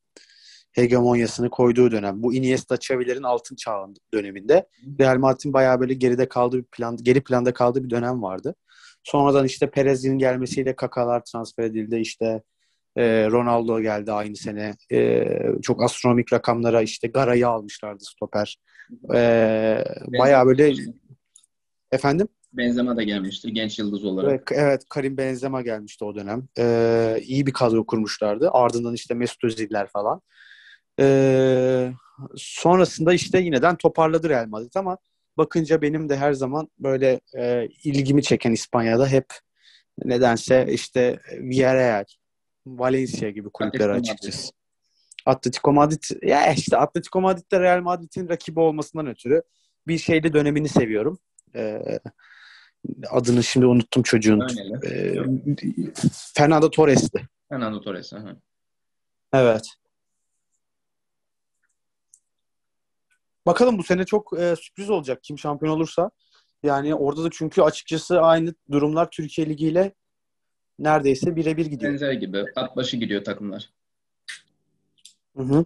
Hegemonyasını 0.71 1.49
koyduğu 1.49 1.91
dönem. 1.91 2.23
Bu 2.23 2.33
Iniesta 2.33 2.75
Xavi'lerin 2.75 3.23
altın 3.23 3.55
çağı 3.55 3.87
döneminde 4.13 4.67
Real 4.99 5.17
Madrid'in 5.17 5.53
bayağı 5.53 5.79
böyle 5.79 5.93
geride 5.93 6.27
kaldığı 6.27 6.57
bir 6.57 6.63
plan, 6.63 6.97
geri 6.97 7.23
planda 7.23 7.53
kaldığı 7.53 7.83
bir 7.83 7.89
dönem 7.89 8.21
vardı. 8.21 8.55
Sonradan 9.03 9.45
işte 9.45 9.69
Perez'in 9.69 10.17
gelmesiyle 10.17 10.75
Kakalar 10.75 11.23
transfer 11.25 11.63
edildi. 11.63 11.95
İşte 11.95 12.41
e, 12.95 13.27
Ronaldo 13.32 13.82
geldi 13.82 14.12
aynı 14.12 14.36
sene. 14.36 14.75
E, 14.91 15.27
çok 15.62 15.84
astronomik 15.84 16.34
rakamlara 16.34 16.82
işte 16.82 17.08
Gara'yı 17.08 17.47
almışlardı 17.47 18.04
stoper. 18.04 18.58
E, 19.13 19.84
bayağı 20.19 20.45
böyle 20.45 20.73
efendim 21.91 22.27
Benzema 22.54 22.97
da 22.97 23.04
gelmiştir 23.04 23.49
genç 23.49 23.80
yıldız 23.80 24.06
olarak. 24.06 24.32
Evet, 24.32 24.43
evet 24.51 24.84
Karim 24.89 25.17
Benzema 25.17 25.62
gelmişti 25.62 26.06
o 26.06 26.15
dönem. 26.15 26.47
Ee, 26.60 27.19
iyi 27.23 27.45
bir 27.45 27.54
kadro 27.54 27.86
kurmuşlardı. 27.86 28.49
Ardından 28.51 28.93
işte 28.93 29.13
Mesut 29.13 29.43
Özil'ler 29.43 29.88
falan. 29.88 30.21
Ee, 30.99 31.91
sonrasında 32.36 33.13
işte 33.13 33.39
yineden 33.39 33.75
toparladı 33.75 34.30
Real 34.30 34.47
Madrid 34.47 34.75
ama 34.75 34.97
bakınca 35.38 35.82
benim 35.82 36.10
de 36.10 36.17
her 36.17 36.34
zaman 36.34 36.67
böyle 36.80 37.19
e, 37.38 37.67
ilgimi 37.84 38.23
çeken 38.23 38.51
İspanya'da 38.51 39.08
hep 39.08 39.25
nedense 40.06 40.67
işte 40.69 41.19
Villarreal, 41.32 42.06
Valencia 42.65 43.30
gibi 43.30 43.50
kulüpler 43.50 43.89
Atletico 43.89 43.97
Madrid. 43.97 44.10
açıkçası. 44.10 44.52
Atletico 45.26 45.74
Madrid 45.74 46.04
ya 46.24 46.54
işte 46.54 46.78
Atletico 46.78 47.21
Madrid'de 47.21 47.60
Real 47.60 47.82
Madrid'in 47.82 48.30
rakibi 48.30 48.60
olmasından 48.60 49.08
ötürü 49.08 49.41
bir 49.88 49.97
şeyde 49.97 50.34
dönemini 50.34 50.69
seviyorum. 50.69 51.19
Ee, 51.56 52.00
adını 53.10 53.43
şimdi 53.43 53.65
unuttum 53.65 54.04
çocuğun. 54.04 54.47
Ee, 54.86 55.15
Fernando 56.34 56.69
Torres'ti. 56.69 57.28
Fernando 57.50 57.82
Torres. 57.82 58.13
aha. 58.13 58.36
Evet. 59.34 59.67
Bakalım 63.45 63.78
bu 63.78 63.84
sene 63.84 64.06
çok 64.06 64.39
e, 64.39 64.56
sürpriz 64.56 64.89
olacak 64.89 65.24
kim 65.24 65.39
şampiyon 65.39 65.74
olursa. 65.76 66.12
Yani 66.63 66.95
orada 66.95 67.24
da 67.24 67.30
çünkü 67.32 67.62
açıkçası 67.62 68.21
aynı 68.21 68.54
durumlar 68.71 69.10
Türkiye 69.12 69.50
Ligi 69.50 69.67
ile 69.67 69.93
neredeyse 70.83 71.35
birebir 71.35 71.65
gidiyor. 71.65 71.91
Benzer 71.91 72.13
gibi. 72.13 72.45
At 72.55 72.75
başı 72.75 72.97
gidiyor 72.97 73.23
takımlar. 73.23 73.69
Hı 75.37 75.43
hı. 75.43 75.65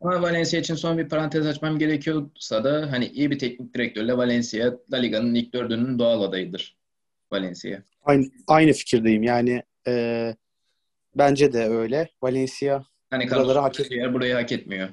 Ama 0.00 0.22
Valencia 0.22 0.60
için 0.60 0.74
son 0.74 0.98
bir 0.98 1.08
parantez 1.08 1.46
açmam 1.46 1.78
gerekiyorsa 1.78 2.64
da 2.64 2.92
hani 2.92 3.06
iyi 3.06 3.30
bir 3.30 3.38
teknik 3.38 3.74
direktörle 3.74 4.16
Valencia 4.16 4.72
La 4.92 4.96
Liga'nın 4.96 5.34
ilk 5.34 5.54
dördünün 5.54 5.98
doğal 5.98 6.22
adayıdır. 6.22 6.76
Valencia. 7.32 7.82
Aynı, 8.04 8.26
aynı 8.46 8.72
fikirdeyim. 8.72 9.22
Yani 9.22 9.62
e, 9.86 10.34
Bence 11.18 11.52
de 11.52 11.64
öyle. 11.64 12.08
Valencia 12.22 12.84
Hani 13.10 13.30
Buraları 13.30 13.58
hak 13.58 13.76
Soler 13.76 14.14
burayı 14.14 14.34
hak 14.34 14.52
etmiyor. 14.52 14.88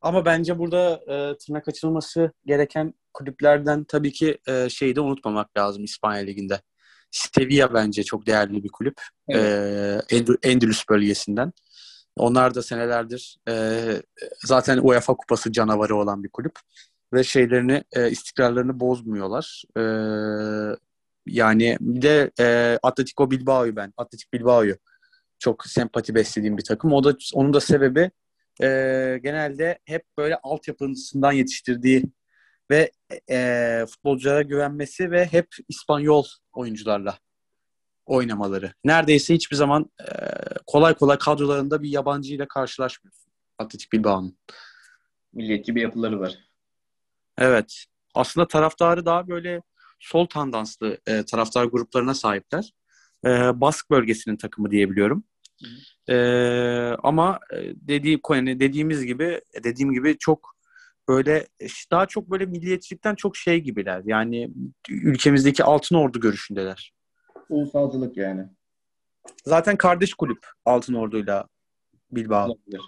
Ama 0.00 0.24
bence 0.24 0.58
burada 0.58 1.00
e, 1.08 1.38
tırnak 1.38 1.68
açılması 1.68 2.32
gereken 2.46 2.94
kulüplerden 3.14 3.84
tabii 3.84 4.12
ki 4.12 4.38
e, 4.48 4.68
şeyi 4.68 4.96
de 4.96 5.00
unutmamak 5.00 5.56
lazım 5.58 5.84
İspanya 5.84 6.22
Ligi'nde. 6.22 6.60
Sevilla 7.10 7.74
bence 7.74 8.02
çok 8.02 8.26
değerli 8.26 8.64
bir 8.64 8.68
kulüp. 8.68 9.00
Evet. 9.28 9.44
E, 10.10 10.16
Endül- 10.16 10.38
Endülüs 10.42 10.88
bölgesinden. 10.88 11.52
Onlar 12.16 12.54
da 12.54 12.62
senelerdir 12.62 13.36
e, 13.48 13.84
zaten 14.44 14.78
UEFA 14.82 15.14
kupası 15.16 15.52
canavarı 15.52 15.96
olan 15.96 16.24
bir 16.24 16.28
kulüp. 16.28 16.58
Ve 17.12 17.24
şeylerini, 17.24 17.84
e, 17.92 18.10
istikrarlarını 18.10 18.80
bozmuyorlar. 18.80 19.62
E, 19.76 19.82
yani 21.26 21.76
bir 21.80 22.02
de 22.02 22.30
e, 22.40 22.78
Atletico 22.82 23.30
Bilbao'yu 23.30 23.76
ben, 23.76 23.92
Atletik 23.96 24.32
Bilbao'yu 24.32 24.76
çok 25.38 25.66
sempati 25.66 26.14
beslediğim 26.14 26.58
bir 26.58 26.64
takım. 26.64 26.92
O 26.92 27.04
da 27.04 27.16
onun 27.34 27.54
da 27.54 27.60
sebebi 27.60 28.10
e, 28.62 28.66
genelde 29.22 29.78
hep 29.84 30.02
böyle 30.18 30.36
altyapısından 30.42 31.32
yetiştirdiği 31.32 32.04
ve 32.70 32.92
e, 33.30 33.84
futbolculara 33.88 34.42
güvenmesi 34.42 35.10
ve 35.10 35.26
hep 35.26 35.48
İspanyol 35.68 36.24
oyuncularla 36.52 37.18
oynamaları. 38.06 38.72
Neredeyse 38.84 39.34
hiçbir 39.34 39.56
zaman 39.56 39.90
e, 40.00 40.06
kolay 40.66 40.94
kolay 40.94 41.18
kadrolarında 41.18 41.82
bir 41.82 41.88
yabancı 41.88 42.34
ile 42.34 42.48
karşılaşmıyorsun. 42.48 43.32
Atletik 43.58 43.92
Bilbao'nun. 43.92 44.38
Milliyetçi 45.32 45.74
bir 45.74 45.82
yapıları 45.82 46.20
var. 46.20 46.38
Evet. 47.38 47.84
Aslında 48.14 48.48
taraftarı 48.48 49.06
daha 49.06 49.28
böyle 49.28 49.62
sol 50.00 50.26
tandanslı 50.26 50.98
e, 51.06 51.24
taraftar 51.24 51.64
gruplarına 51.64 52.14
sahipler. 52.14 52.72
E, 53.24 53.28
Bask 53.60 53.90
bölgesinin 53.90 54.36
takımı 54.36 54.70
diyebiliyorum. 54.70 55.24
E, 56.08 56.16
ama 57.02 57.40
e, 57.52 57.56
dediğim 57.74 58.20
yani 58.30 58.60
dediğimiz 58.60 59.04
gibi 59.04 59.40
dediğim 59.64 59.92
gibi 59.92 60.18
çok 60.18 60.55
böyle 61.08 61.46
daha 61.90 62.06
çok 62.06 62.30
böyle 62.30 62.46
milliyetçilikten 62.46 63.14
çok 63.14 63.36
şey 63.36 63.60
gibiler. 63.60 64.02
Yani 64.04 64.50
ülkemizdeki 64.90 65.64
altın 65.64 65.96
ordu 65.96 66.20
görüşündeler. 66.20 66.92
Ulusalcılık 67.48 68.16
yani. 68.16 68.46
Zaten 69.44 69.76
kardeş 69.76 70.14
kulüp 70.14 70.46
Altın 70.64 70.94
Ordu'yla 70.94 71.48
Bilbao. 72.10 72.46
Olabilir. 72.46 72.80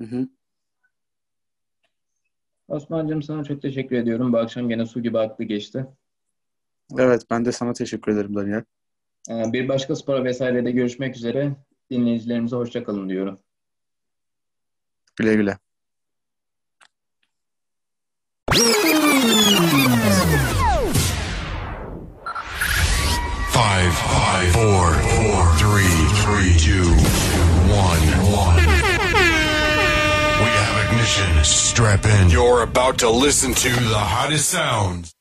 Hı 0.00 0.04
hı. 0.04 0.28
Osman'cığım 2.68 3.22
sana 3.22 3.44
çok 3.44 3.62
teşekkür 3.62 3.96
ediyorum. 3.96 4.32
Bu 4.32 4.38
akşam 4.38 4.68
gene 4.68 4.86
su 4.86 5.02
gibi 5.02 5.18
aklı 5.18 5.44
geçti. 5.44 5.86
Evet 6.98 7.22
ben 7.30 7.44
de 7.44 7.52
sana 7.52 7.72
teşekkür 7.72 8.12
ederim 8.12 8.34
Daniel. 8.34 8.64
Ee, 9.30 9.52
Bir 9.52 9.68
başka 9.68 9.96
spora 9.96 10.24
vesairede 10.24 10.70
görüşmek 10.70 11.16
üzere. 11.16 11.56
Dinleyicilerimize 11.90 12.56
hoşça 12.56 12.84
kalın 12.84 13.08
diyorum. 13.08 13.40
Güle 15.16 15.34
güle. 15.34 15.58
Five, 18.48 18.64
five, 23.94 24.52
four, 24.52 24.94
four, 24.94 25.56
three, 25.56 25.84
three, 26.22 26.54
two, 26.56 26.88
one, 27.68 28.00
one. 28.32 28.56
We 28.56 28.62
have 30.48 30.86
ignition. 30.86 31.44
Strap 31.44 32.06
in. 32.06 32.30
You're 32.30 32.62
about 32.62 32.96
to 32.98 33.10
listen 33.10 33.52
to 33.52 33.68
the 33.68 33.98
hottest 33.98 34.48
sounds 34.48 35.12